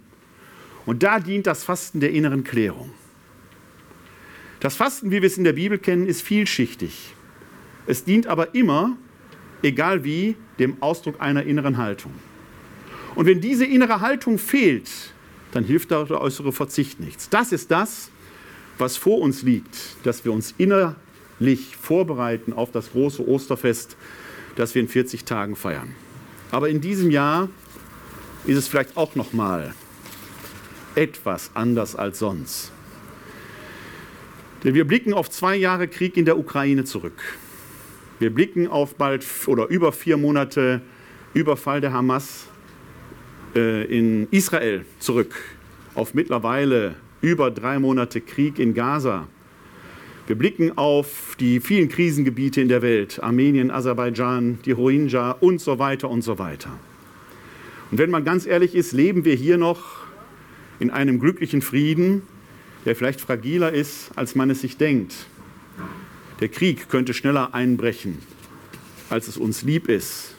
Und 0.87 1.03
da 1.03 1.19
dient 1.19 1.49
das 1.49 1.65
Fasten 1.65 1.99
der 1.99 2.13
inneren 2.13 2.45
Klärung. 2.45 2.93
Das 4.61 4.77
Fasten, 4.77 5.11
wie 5.11 5.23
wir 5.23 5.27
es 5.27 5.39
in 5.39 5.43
der 5.43 5.55
Bibel 5.55 5.77
kennen, 5.77 6.07
ist 6.07 6.23
vielschichtig. 6.23 7.13
Es 7.89 8.05
dient 8.05 8.29
aber 8.29 8.55
immer, 8.55 8.97
egal 9.61 10.05
wie, 10.05 10.37
dem 10.61 10.81
Ausdruck 10.81 11.21
einer 11.21 11.43
inneren 11.43 11.79
Haltung. 11.79 12.13
Und 13.17 13.27
wenn 13.27 13.41
diese 13.41 13.65
innere 13.65 14.01
Haltung 14.01 14.39
fehlt, 14.39 14.89
dann 15.51 15.65
hilft 15.65 15.91
der 15.91 16.09
äußere 16.13 16.53
Verzicht 16.53 17.01
nichts. 17.01 17.29
Das 17.29 17.51
ist 17.51 17.73
das, 17.73 18.13
was 18.81 18.97
vor 18.97 19.21
uns 19.21 19.43
liegt, 19.43 19.77
dass 20.05 20.25
wir 20.25 20.33
uns 20.33 20.55
innerlich 20.59 21.77
vorbereiten 21.77 22.53
auf 22.53 22.71
das 22.71 22.93
große 22.93 23.27
Osterfest, 23.27 23.97
das 24.57 24.75
wir 24.75 24.83
in 24.83 24.89
40 24.89 25.25
Tagen 25.25 25.57
feiern. 25.57 25.95
Aber 26.51 26.69
in 26.69 26.81
diesem 26.81 27.11
Jahr 27.11 27.49
ist 28.47 28.57
es 28.57 28.69
vielleicht 28.69 28.97
auch 28.97 29.15
noch 29.15 29.33
mal 29.33 29.75
etwas 30.95 31.51
anders 31.55 31.95
als 31.95 32.19
sonst. 32.19 32.73
Denn 34.65 34.75
wir 34.75 34.87
blicken 34.87 35.15
auf 35.15 35.31
zwei 35.31 35.57
Jahre 35.57 35.89
Krieg 35.89 36.17
in 36.17 36.25
der 36.25 36.39
Ukraine 36.39 36.85
zurück. 36.85 37.23
Wir 38.19 38.35
blicken 38.35 38.67
auf 38.69 38.97
bald 38.97 39.25
oder 39.47 39.69
über 39.69 39.93
vier 39.93 40.17
Monate 40.17 40.83
Überfall 41.33 41.81
der 41.81 41.93
Hamas 41.93 42.47
äh, 43.55 43.85
in 43.85 44.29
Israel 44.31 44.85
zurück, 44.99 45.35
auf 45.95 46.13
mittlerweile 46.13 46.97
über 47.21 47.51
drei 47.51 47.79
Monate 47.79 48.21
Krieg 48.21 48.59
in 48.59 48.75
Gaza. 48.75 49.29
Wir 50.27 50.37
blicken 50.37 50.79
auf 50.79 51.37
die 51.41 51.61
vielen 51.61 51.89
Krisengebiete 51.89 52.61
in 52.61 52.69
der 52.69 52.83
Welt, 52.83 53.23
Armenien, 53.23 53.71
Aserbaidschan, 53.71 54.61
die 54.65 54.73
Rohingya 54.73 55.33
und 55.33 55.61
so 55.61 55.79
weiter 55.79 56.09
und 56.09 56.23
so 56.23 56.39
weiter. 56.39 56.71
Und 57.91 57.99
wenn 57.99 58.11
man 58.11 58.25
ganz 58.25 58.47
ehrlich 58.47 58.75
ist, 58.75 58.93
leben 58.93 59.25
wir 59.25 59.35
hier 59.35 59.59
noch 59.59 60.05
in 60.79 60.91
einem 60.91 61.19
glücklichen 61.19 61.63
Frieden, 61.63 62.23
der 62.85 62.97
vielleicht 62.97 63.21
fragiler 63.21 63.73
ist, 63.73 64.13
als 64.17 64.35
man 64.35 64.49
es 64.51 64.61
sich 64.61 64.77
denkt. 64.77 65.15
Der 66.41 66.49
Krieg 66.49 66.89
könnte 66.89 67.13
schneller 67.13 67.53
einbrechen, 67.53 68.19
als 69.11 69.29
es 69.29 69.37
uns 69.37 69.63
lieb 69.63 69.89
ist. 69.89 70.37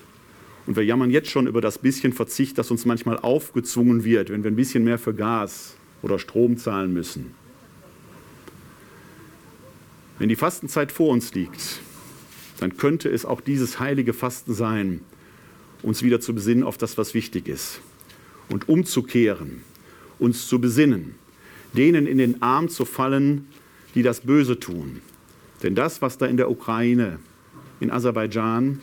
Und 0.66 0.76
wir 0.78 0.86
jammern 0.86 1.12
jetzt 1.12 1.30
schon 1.30 1.48
über 1.48 1.60
das 1.60 1.78
bisschen 1.78 2.14
Verzicht, 2.14 2.58
das 2.58 2.72
uns 2.72 2.86
manchmal 2.86 3.18
aufgezwungen 3.20 4.04
wird, 4.04 4.30
wenn 4.30 4.44
wir 4.44 4.52
ein 4.52 4.56
bisschen 4.56 4.84
mehr 4.84 4.98
für 4.98 5.14
Gas 5.14 5.76
oder 6.02 6.20
Strom 6.20 6.58
zahlen 6.58 6.94
müssen. 6.94 7.34
Wenn 10.20 10.30
die 10.30 10.36
Fastenzeit 10.36 10.92
vor 10.92 11.10
uns 11.10 11.34
liegt, 11.34 11.80
dann 12.60 12.78
könnte 12.78 13.10
es 13.10 13.26
auch 13.26 13.42
dieses 13.42 13.80
heilige 13.80 14.14
Fasten 14.14 14.54
sein, 14.54 15.02
uns 15.82 16.04
wieder 16.04 16.20
zu 16.20 16.36
besinnen 16.36 16.64
auf 16.64 16.78
das, 16.78 16.98
was 16.98 17.14
wichtig 17.14 17.48
ist 17.48 17.82
und 18.50 18.70
umzukehren, 18.70 19.64
uns 20.20 20.48
zu 20.48 20.60
besinnen, 20.60 21.16
denen 21.74 22.06
in 22.06 22.18
den 22.18 22.42
Arm 22.42 22.70
zu 22.70 22.86
fallen, 22.86 23.48
die 23.96 24.04
das 24.04 24.22
Böse 24.22 24.60
tun, 24.60 25.02
denn 25.64 25.76
das, 25.76 26.02
was 26.02 26.18
da 26.18 26.26
in 26.26 26.38
der 26.38 26.52
Ukraine, 26.52 27.20
in 27.80 27.92
Aserbaidschan 27.92 28.80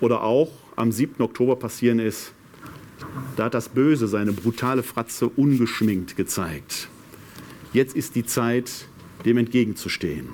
oder 0.00 0.22
auch 0.22 0.50
am 0.74 0.92
7. 0.92 1.22
Oktober 1.22 1.56
passieren 1.56 1.98
ist, 1.98 2.32
da 3.36 3.44
hat 3.44 3.54
das 3.54 3.68
Böse 3.68 4.08
seine 4.08 4.32
brutale 4.32 4.82
Fratze 4.82 5.28
ungeschminkt 5.28 6.16
gezeigt. 6.16 6.88
Jetzt 7.72 7.94
ist 7.94 8.14
die 8.14 8.24
Zeit, 8.24 8.70
dem 9.24 9.38
entgegenzustehen 9.38 10.30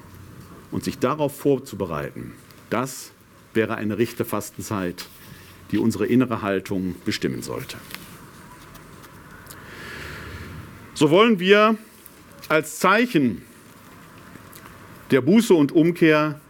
und 0.71 0.85
sich 0.85 0.99
darauf 0.99 1.37
vorzubereiten. 1.37 2.33
Das 2.71 3.13
wäre 3.55 3.77
eine 3.77 3.99
rechte 3.99 4.25
Fastenzeit, 4.25 5.07
die 5.71 5.79
unsere 5.79 6.07
innere 6.07 6.43
Haltung 6.43 6.95
bestimmen 7.05 7.43
sollte. 7.43 7.77
So 10.95 11.11
wollen 11.11 11.41
wir 11.41 11.77
als 12.49 12.79
Zeichen 12.79 13.43
der 15.11 15.21
Buße 15.21 15.55
und 15.55 15.73
Umkehr 15.73 16.41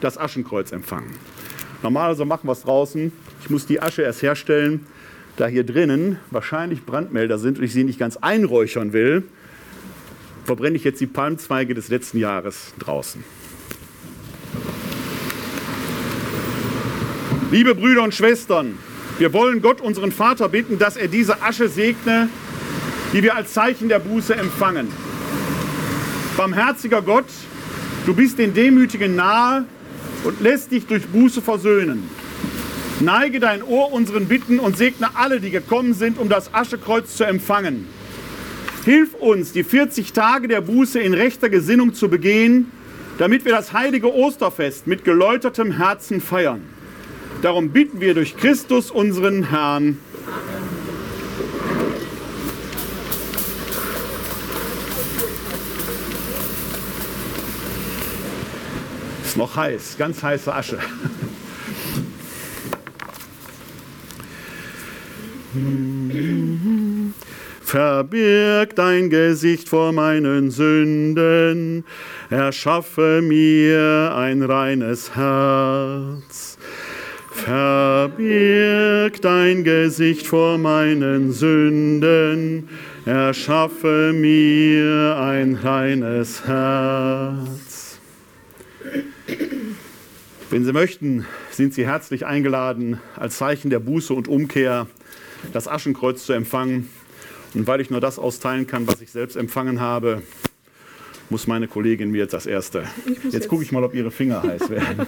das 0.00 0.18
Aschenkreuz 0.18 0.72
empfangen. 0.72 1.14
Normalerweise 1.82 2.24
machen 2.24 2.46
wir 2.46 2.52
es 2.52 2.62
draußen. 2.62 3.12
Ich 3.40 3.50
muss 3.50 3.66
die 3.66 3.80
Asche 3.80 4.02
erst 4.02 4.22
herstellen, 4.22 4.86
da 5.36 5.46
hier 5.46 5.64
drinnen 5.64 6.18
wahrscheinlich 6.30 6.84
Brandmelder 6.84 7.38
sind 7.38 7.58
und 7.58 7.64
ich 7.64 7.72
sie 7.72 7.84
nicht 7.84 7.98
ganz 7.98 8.16
einräuchern 8.16 8.92
will, 8.92 9.24
verbrenne 10.44 10.76
ich 10.76 10.84
jetzt 10.84 11.00
die 11.00 11.06
Palmzweige 11.06 11.74
des 11.74 11.88
letzten 11.88 12.18
Jahres 12.18 12.74
draußen. 12.78 13.22
Liebe 17.50 17.74
Brüder 17.74 18.02
und 18.02 18.14
Schwestern, 18.14 18.78
wir 19.18 19.32
wollen 19.32 19.60
Gott, 19.62 19.80
unseren 19.80 20.10
Vater, 20.10 20.48
bitten, 20.48 20.78
dass 20.78 20.96
er 20.96 21.08
diese 21.08 21.42
Asche 21.42 21.68
segne, 21.68 22.28
die 23.12 23.22
wir 23.22 23.36
als 23.36 23.52
Zeichen 23.52 23.88
der 23.88 23.98
Buße 23.98 24.34
empfangen. 24.34 24.88
Barmherziger 26.36 27.02
Gott, 27.02 27.26
Du 28.04 28.14
bist 28.14 28.36
den 28.36 28.52
Demütigen 28.52 29.14
nahe 29.14 29.64
und 30.24 30.40
lässt 30.40 30.72
dich 30.72 30.86
durch 30.86 31.06
Buße 31.06 31.40
versöhnen. 31.40 32.02
Neige 33.00 33.40
dein 33.40 33.62
Ohr 33.62 33.92
unseren 33.92 34.26
Bitten 34.26 34.58
und 34.58 34.76
segne 34.76 35.16
alle, 35.16 35.40
die 35.40 35.50
gekommen 35.50 35.94
sind, 35.94 36.18
um 36.18 36.28
das 36.28 36.54
Aschekreuz 36.54 37.16
zu 37.16 37.24
empfangen. 37.24 37.88
Hilf 38.84 39.14
uns, 39.14 39.52
die 39.52 39.64
40 39.64 40.12
Tage 40.12 40.48
der 40.48 40.60
Buße 40.60 41.00
in 41.00 41.14
rechter 41.14 41.48
Gesinnung 41.48 41.94
zu 41.94 42.08
begehen, 42.08 42.70
damit 43.18 43.44
wir 43.44 43.52
das 43.52 43.72
heilige 43.72 44.12
Osterfest 44.12 44.86
mit 44.86 45.04
geläutertem 45.04 45.72
Herzen 45.72 46.20
feiern. 46.20 46.62
Darum 47.42 47.70
bitten 47.70 48.00
wir 48.00 48.14
durch 48.14 48.36
Christus, 48.36 48.90
unseren 48.90 49.50
Herrn. 49.50 49.98
Ist 59.24 59.36
noch 59.36 59.56
heiß, 59.56 59.96
ganz 59.98 60.22
heiße 60.22 60.54
Asche. 60.54 60.78
Verbirg 67.60 68.74
dein 68.74 69.10
Gesicht 69.10 69.68
vor 69.68 69.92
meinen 69.92 70.50
Sünden, 70.50 71.84
erschaffe 72.30 73.20
mir 73.22 74.14
ein 74.16 74.42
reines 74.42 75.14
Herz. 75.14 76.58
Verbirg 77.30 79.20
dein 79.20 79.64
Gesicht 79.64 80.26
vor 80.26 80.56
meinen 80.58 81.32
Sünden, 81.32 82.68
erschaffe 83.04 84.12
mir 84.14 85.16
ein 85.18 85.54
reines 85.56 86.46
Herz. 86.46 87.98
Wenn 90.50 90.64
Sie 90.64 90.72
möchten, 90.72 91.26
sind 91.50 91.74
Sie 91.74 91.86
herzlich 91.86 92.26
eingeladen, 92.26 93.00
als 93.16 93.38
Zeichen 93.38 93.70
der 93.70 93.80
Buße 93.80 94.12
und 94.12 94.28
Umkehr 94.28 94.86
das 95.52 95.68
Aschenkreuz 95.68 96.24
zu 96.24 96.32
empfangen. 96.32 96.88
Und 97.54 97.66
weil 97.66 97.80
ich 97.80 97.90
nur 97.90 98.00
das 98.00 98.18
austeilen 98.18 98.66
kann, 98.66 98.86
was 98.86 99.00
ich 99.00 99.10
selbst 99.10 99.36
empfangen 99.36 99.80
habe, 99.80 100.22
muss 101.28 101.46
meine 101.46 101.68
Kollegin 101.68 102.10
mir 102.10 102.18
jetzt 102.18 102.34
das 102.34 102.46
Erste. 102.46 102.84
Jetzt, 103.06 103.34
jetzt 103.34 103.48
gucke 103.48 103.62
ich 103.62 103.72
mal, 103.72 103.84
ob 103.84 103.94
ihre 103.94 104.10
Finger 104.10 104.42
heiß 104.42 104.68
werden. 104.70 105.06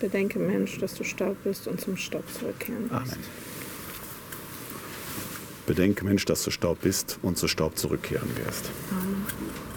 Bedenke, 0.00 0.38
Mensch, 0.38 0.78
dass 0.78 0.94
du 0.94 1.02
Staub 1.02 1.36
bist 1.44 1.66
und 1.66 1.80
zum 1.80 1.96
Staub 1.96 2.24
zurückkehren 2.30 2.90
wirst. 2.90 3.14
Amen. 3.14 3.24
Bedenke, 5.66 6.04
Mensch, 6.04 6.26
dass 6.26 6.44
du 6.44 6.50
Staub 6.50 6.82
bist 6.82 7.18
und 7.22 7.38
zu 7.38 7.48
Staub 7.48 7.78
zurückkehren 7.78 8.28
wirst. 8.44 8.70
Amen. 8.90 9.73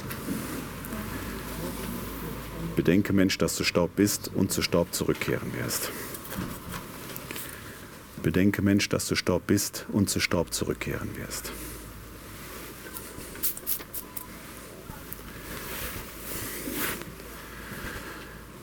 Bedenke, 2.77 3.11
Mensch, 3.11 3.39
dass 3.39 3.57
du 3.57 3.63
Staub 3.63 3.95
bist 3.95 4.29
und 4.35 4.51
zu 4.51 4.61
Staub 4.61 4.93
zurückkehren 4.93 5.51
wirst. 5.59 5.89
Bedenke, 8.21 8.61
Mensch, 8.61 8.87
dass 8.87 9.07
du 9.07 9.15
Staub 9.15 9.47
bist 9.47 9.87
und 9.91 10.11
zu 10.11 10.19
Staub 10.19 10.53
zurückkehren 10.53 11.09
wirst. 11.17 11.51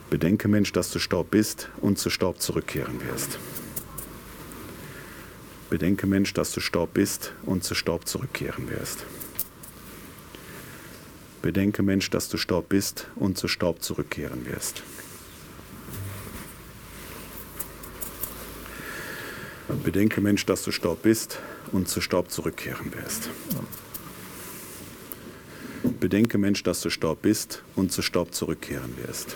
Bedenke, 0.09 0.47
Mensch, 0.47 0.71
dass 0.71 0.91
du 0.91 0.99
Staub 0.99 1.29
bist 1.29 1.67
und 1.81 1.99
zu 1.99 2.09
Staub 2.09 2.39
zurückkehren 2.39 3.01
wirst. 3.05 3.37
Bedenke, 5.69 6.07
Mensch, 6.07 6.31
dass 6.33 6.53
du 6.53 6.61
Staub 6.61 6.93
bist 6.93 7.33
und 7.43 7.65
zu 7.65 7.75
Staub 7.75 8.07
zurückkehren 8.07 8.69
wirst. 8.69 9.05
Bedenke, 11.45 11.83
Mensch, 11.83 12.09
dass 12.09 12.27
du 12.27 12.37
Staub 12.37 12.69
bist 12.69 13.05
und 13.15 13.37
zu 13.37 13.47
Staub 13.47 13.83
zurückkehren 13.83 14.47
wirst. 14.47 14.81
Bedenke, 19.83 20.21
Mensch, 20.21 20.43
dass 20.47 20.63
du 20.63 20.71
Staub 20.71 21.03
bist 21.03 21.37
und 21.71 21.87
zu 21.87 22.01
Staub 22.01 22.31
zurückkehren 22.31 22.91
wirst. 22.95 23.29
Bedenke, 25.99 26.39
Mensch, 26.39 26.63
dass 26.63 26.81
du 26.81 26.89
Staub 26.89 27.21
bist 27.21 27.61
und 27.75 27.91
zu 27.91 28.01
Staub 28.01 28.33
zurückkehren 28.33 28.97
wirst. 29.05 29.35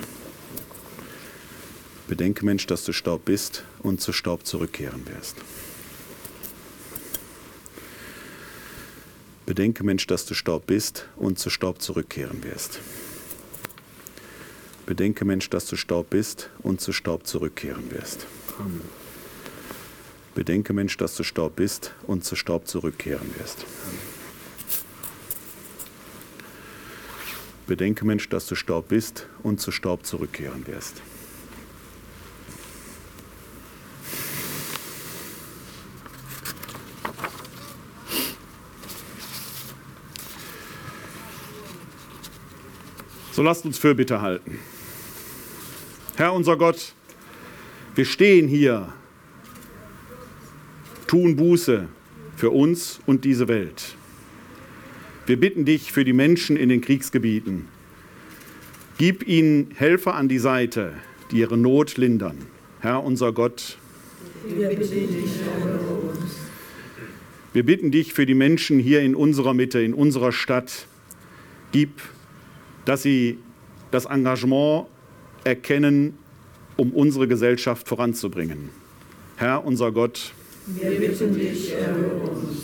Bedenke, 2.08 2.44
Mensch, 2.44 2.66
dass 2.66 2.86
du 2.86 2.92
Staub 2.92 3.24
bist 3.26 3.64
und 3.84 4.02
zu 4.02 4.14
Staub 4.14 4.48
zurückkehren 4.48 5.06
wirst. 5.06 5.36
Bedenke, 9.50 9.84
Mensch, 9.84 10.06
dass 10.06 10.28
du 10.28 10.36
Staub 10.36 10.68
bist 10.68 11.08
und 11.16 11.40
zu 11.40 11.50
Staub 11.50 11.82
zurückkehren 11.82 12.44
wirst. 12.44 12.80
Bedenke, 14.86 15.26
Mensch, 15.26 15.50
dass 15.50 15.66
du 15.66 15.76
Staub 15.76 16.12
bist 16.12 16.52
und 16.60 16.82
zu 16.82 16.94
Staub 16.94 17.26
zurückkehren 17.26 17.90
wirst. 17.90 18.28
Bedenke, 20.36 20.72
Mensch, 20.74 20.98
dass 20.98 21.16
du 21.16 21.24
Staub 21.24 21.56
bist 21.56 21.96
und 22.06 22.24
zu 22.24 22.36
Staub 22.36 22.68
zurückkehren 22.68 23.34
wirst. 23.40 23.66
Bedenke, 27.66 28.06
Mensch, 28.06 28.30
dass 28.30 28.46
du 28.46 28.54
Staub 28.54 28.90
bist 28.90 29.26
und 29.42 29.60
zu 29.60 29.72
Staub 29.72 30.06
zurückkehren 30.06 30.68
wirst. 30.68 31.02
So 43.40 43.44
lasst 43.44 43.64
uns 43.64 43.78
Fürbitte 43.78 44.20
halten. 44.22 44.60
Herr 46.18 46.34
unser 46.34 46.58
Gott, 46.58 46.94
wir 47.96 48.04
stehen 48.04 48.50
hier, 48.50 48.92
tun 51.08 51.38
Buße 51.38 51.88
für 52.36 52.50
uns 52.50 53.00
und 53.06 53.24
diese 53.24 53.48
Welt. 53.48 53.96
Wir 55.26 55.40
bitten 55.40 55.64
dich 55.64 55.94
für 55.94 56.04
die 56.04 56.12
Menschen 56.12 56.58
in 56.58 56.68
den 56.68 56.82
Kriegsgebieten. 56.82 57.70
Gib 58.98 59.26
ihnen 59.26 59.72
Helfer 59.74 60.16
an 60.16 60.28
die 60.28 60.40
Seite, 60.40 60.96
die 61.32 61.38
ihre 61.38 61.58
Not 61.58 61.96
lindern. 61.96 62.40
Herr 62.82 63.06
unser 63.06 63.32
Gott, 63.32 63.78
Wir 64.50 64.68
bitten 64.68 64.82
dich, 64.82 65.32
wir 67.54 67.66
bitten 67.66 67.92
dich 67.92 68.12
für 68.12 68.26
die 68.26 68.36
Menschen 68.36 68.80
hier 68.80 69.00
in 69.00 69.16
unserer 69.16 69.54
Mitte, 69.54 69.82
in 69.82 69.94
unserer 69.94 70.34
Stadt. 70.34 70.88
Gib, 71.72 72.02
dass 72.90 73.04
sie 73.04 73.38
das 73.92 74.06
Engagement 74.06 74.88
erkennen, 75.44 76.18
um 76.76 76.92
unsere 76.92 77.28
Gesellschaft 77.28 77.88
voranzubringen. 77.88 78.70
Herr 79.36 79.64
unser 79.64 79.92
Gott, 79.92 80.34
Wir 80.66 80.90
bitten 80.90 81.36
dich, 81.36 81.72
erhöre 81.72 82.32
uns. 82.32 82.64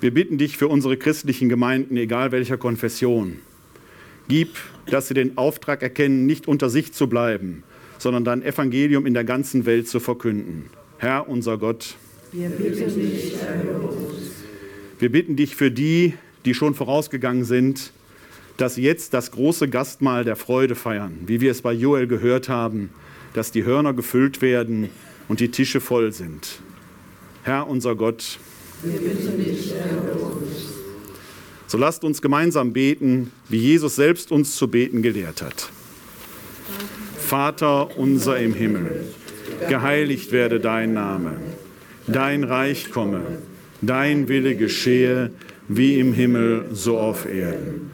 Wir 0.00 0.14
bitten 0.14 0.38
dich 0.38 0.56
für 0.56 0.68
unsere 0.68 0.96
christlichen 0.96 1.50
Gemeinden, 1.50 1.98
egal 1.98 2.32
welcher 2.32 2.56
Konfession. 2.56 3.40
Gib, 4.26 4.56
dass 4.86 5.08
sie 5.08 5.14
den 5.14 5.36
Auftrag 5.36 5.82
erkennen, 5.82 6.24
nicht 6.24 6.48
unter 6.48 6.70
sich 6.70 6.94
zu 6.94 7.06
bleiben, 7.06 7.62
sondern 7.98 8.24
dein 8.24 8.42
Evangelium 8.42 9.04
in 9.04 9.12
der 9.12 9.24
ganzen 9.24 9.66
Welt 9.66 9.86
zu 9.86 10.00
verkünden. 10.00 10.70
Herr, 10.96 11.28
unser 11.28 11.58
Gott, 11.58 11.96
Wir 12.32 12.48
bitten 12.48 12.94
dich, 12.98 13.34
erhöre 13.38 13.86
uns. 13.86 14.30
wir 14.98 15.12
bitten 15.12 15.36
dich 15.36 15.56
für 15.56 15.70
die, 15.70 16.14
die 16.46 16.54
schon 16.54 16.74
vorausgegangen 16.74 17.44
sind, 17.44 17.92
dass 18.56 18.76
jetzt 18.76 19.14
das 19.14 19.30
große 19.30 19.68
Gastmahl 19.68 20.24
der 20.24 20.36
Freude 20.36 20.74
feiern, 20.74 21.18
wie 21.26 21.40
wir 21.40 21.50
es 21.50 21.62
bei 21.62 21.72
Joel 21.72 22.06
gehört 22.06 22.48
haben, 22.48 22.90
dass 23.32 23.50
die 23.50 23.64
Hörner 23.64 23.92
gefüllt 23.92 24.42
werden 24.42 24.90
und 25.28 25.40
die 25.40 25.50
Tische 25.50 25.80
voll 25.80 26.12
sind. 26.12 26.60
Herr, 27.42 27.68
unser 27.68 27.96
Gott, 27.96 28.38
Wir 28.82 28.92
bitten 28.92 29.38
dich, 29.38 29.72
uns. 29.72 30.74
So 31.66 31.78
lasst 31.78 32.04
uns 32.04 32.22
gemeinsam 32.22 32.72
beten, 32.72 33.32
wie 33.48 33.58
Jesus 33.58 33.96
selbst 33.96 34.30
uns 34.30 34.54
zu 34.56 34.68
beten 34.68 35.02
gelehrt 35.02 35.42
hat. 35.42 35.70
Vater 37.18 37.98
unser 37.98 38.38
im 38.38 38.54
Himmel, 38.54 39.06
geheiligt 39.68 40.30
werde 40.30 40.60
dein 40.60 40.92
Name, 40.92 41.38
dein 42.06 42.44
Reich 42.44 42.90
komme, 42.90 43.22
dein 43.80 44.28
Wille 44.28 44.54
geschehe, 44.54 45.30
wie 45.66 45.98
im 45.98 46.12
Himmel 46.12 46.66
so 46.72 46.98
auf 46.98 47.26
Erden. 47.26 47.93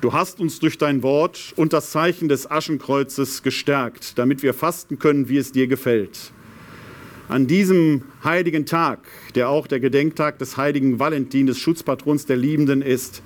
du 0.00 0.12
hast 0.12 0.40
uns 0.40 0.58
durch 0.58 0.78
dein 0.78 1.02
Wort 1.02 1.52
und 1.56 1.72
das 1.72 1.90
Zeichen 1.90 2.28
des 2.28 2.50
Aschenkreuzes 2.50 3.42
gestärkt, 3.42 4.18
damit 4.18 4.42
wir 4.42 4.54
fasten 4.54 4.98
können, 4.98 5.28
wie 5.28 5.38
es 5.38 5.52
dir 5.52 5.66
gefällt. 5.66 6.32
An 7.28 7.46
diesem 7.46 8.02
heiligen 8.22 8.66
Tag, 8.66 9.00
der 9.34 9.48
auch 9.48 9.66
der 9.66 9.80
Gedenktag 9.80 10.38
des 10.38 10.56
heiligen 10.56 10.98
Valentin, 10.98 11.46
des 11.46 11.58
Schutzpatrons 11.58 12.26
der 12.26 12.36
Liebenden 12.36 12.82
ist, 12.82 13.22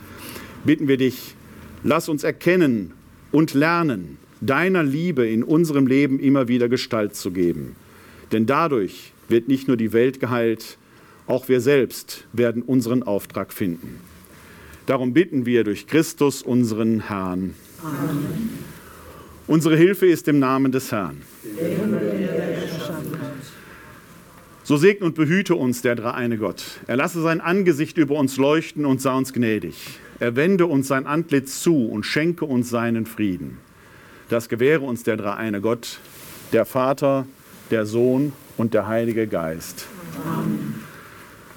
bitten 0.64 0.86
wir 0.86 0.96
dich, 0.96 1.34
lass 1.82 2.08
uns 2.08 2.22
erkennen 2.22 2.92
und 3.32 3.54
lernen, 3.54 4.18
deiner 4.40 4.84
Liebe 4.84 5.26
in 5.26 5.42
unserem 5.42 5.86
Leben 5.86 6.20
immer 6.20 6.46
wieder 6.46 6.68
Gestalt 6.68 7.16
zu 7.16 7.32
geben. 7.32 7.74
Denn 8.30 8.46
dadurch 8.46 9.12
wird 9.28 9.48
nicht 9.48 9.66
nur 9.66 9.76
die 9.76 9.92
Welt 9.92 10.20
geheilt, 10.20 10.78
auch 11.26 11.48
wir 11.48 11.60
selbst 11.60 12.24
werden 12.32 12.62
unseren 12.62 13.02
Auftrag 13.02 13.52
finden. 13.52 14.00
Darum 14.88 15.12
bitten 15.12 15.44
wir 15.44 15.64
durch 15.64 15.86
Christus, 15.86 16.40
unseren 16.40 17.08
Herrn. 17.08 17.52
Amen. 17.84 18.48
Unsere 19.46 19.76
Hilfe 19.76 20.06
ist 20.06 20.28
im 20.28 20.38
Namen 20.38 20.72
des 20.72 20.90
Herrn. 20.90 21.20
So 24.64 24.78
segne 24.78 25.04
und 25.04 25.14
behüte 25.14 25.56
uns 25.56 25.82
der 25.82 25.94
dreieine 25.94 26.38
Gott. 26.38 26.64
Er 26.86 26.96
lasse 26.96 27.20
sein 27.20 27.42
Angesicht 27.42 27.98
über 27.98 28.14
uns 28.14 28.38
leuchten 28.38 28.86
und 28.86 29.02
sei 29.02 29.12
uns 29.12 29.34
gnädig. 29.34 30.00
Er 30.20 30.36
wende 30.36 30.64
uns 30.64 30.88
sein 30.88 31.06
Antlitz 31.06 31.60
zu 31.60 31.86
und 31.86 32.04
schenke 32.04 32.46
uns 32.46 32.70
seinen 32.70 33.04
Frieden. 33.04 33.58
Das 34.30 34.48
gewähre 34.48 34.86
uns 34.86 35.02
der 35.02 35.18
dreieine 35.18 35.60
Gott, 35.60 36.00
der 36.54 36.64
Vater, 36.64 37.26
der 37.70 37.84
Sohn 37.84 38.32
und 38.56 38.72
der 38.72 38.86
Heilige 38.86 39.26
Geist. 39.26 39.84
Amen. 40.24 40.76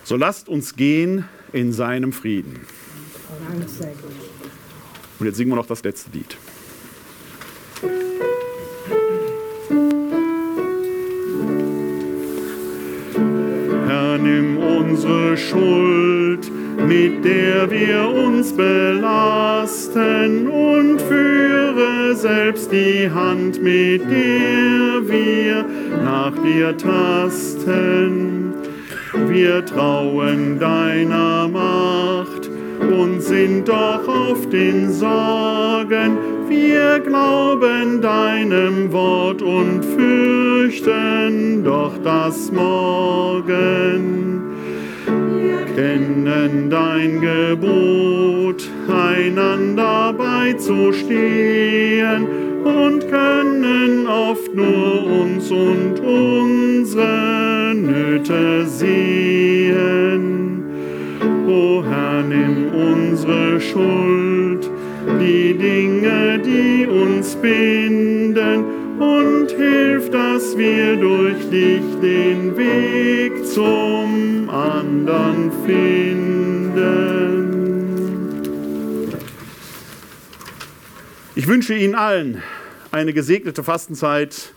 So 0.03 0.17
lasst 0.17 0.49
uns 0.49 0.75
gehen 0.75 1.23
in 1.53 1.71
seinem 1.71 2.11
Frieden. 2.11 2.59
Und 5.19 5.25
jetzt 5.25 5.37
singen 5.37 5.51
wir 5.51 5.55
noch 5.55 5.67
das 5.67 5.83
letzte 5.83 6.09
Lied. 6.11 6.35
Herr, 13.87 14.17
nimm 14.17 14.57
unsere 14.57 15.37
Schuld, 15.37 16.51
mit 16.87 17.23
der 17.23 17.69
wir 17.71 18.09
uns 18.09 18.51
belasten, 18.51 20.47
und 20.47 21.01
führe 21.01 22.15
selbst 22.15 22.71
die 22.71 23.09
Hand, 23.09 23.61
mit 23.61 24.01
der 24.09 25.07
wir 25.07 25.65
nach 26.03 26.33
dir 26.43 26.75
tasten. 26.75 28.53
wir 29.13 29.65
trauen 29.65 30.59
deiner 30.59 31.47
Macht 31.47 32.30
und 32.91 33.21
sind 33.21 33.67
doch 33.67 34.07
auf 34.07 34.49
den 34.49 34.91
Sorgen. 34.91 36.17
Wir 36.47 36.99
glauben 36.99 38.01
deinem 38.01 38.91
Wort 38.91 39.41
und 39.41 39.83
fürchten 39.83 41.63
doch 41.63 41.93
das 42.03 42.51
Morgen. 42.51 44.41
Kennen 45.75 46.69
dein 46.69 47.21
Gebot, 47.21 48.69
einander 48.87 50.13
beizustehen 50.13 51.07
und 52.63 53.09
können 53.09 54.05
oft 54.07 54.53
nur 54.53 55.05
uns 55.05 55.49
und 55.49 55.99
unsere 56.01 57.73
Nöte 57.73 58.65
sehen. 58.67 60.40
Herr, 61.85 62.21
nimm 62.23 62.73
unsere 62.73 63.59
Schuld, 63.59 64.69
die 65.19 65.57
Dinge, 65.57 66.39
die 66.39 66.87
uns 66.87 67.35
binden, 67.35 68.65
und 68.99 69.49
hilf, 69.51 70.09
dass 70.11 70.57
wir 70.57 70.95
durch 70.95 71.49
dich 71.49 71.81
den 72.01 72.55
Weg 72.55 73.45
zum 73.47 74.49
anderen 74.49 75.51
finden. 75.65 76.41
Ich 81.33 81.47
wünsche 81.47 81.73
Ihnen 81.73 81.95
allen 81.95 82.43
eine 82.91 83.13
gesegnete 83.13 83.63
Fastenzeit. 83.63 84.53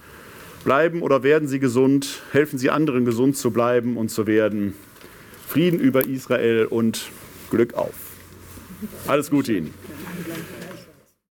Bleiben 0.64 1.02
oder 1.02 1.22
werden 1.22 1.46
Sie 1.46 1.58
gesund, 1.58 2.22
helfen 2.32 2.58
Sie 2.58 2.70
anderen 2.70 3.04
gesund 3.04 3.36
zu 3.36 3.50
bleiben 3.50 3.96
und 3.96 4.10
zu 4.10 4.26
werden. 4.26 4.74
Frieden 5.46 5.80
über 5.80 6.06
Israel 6.06 6.66
und 6.66 7.10
Glück 7.50 7.74
auf. 7.74 7.94
Alles 9.06 9.30
Gute 9.30 9.52
Ihnen. 9.52 9.74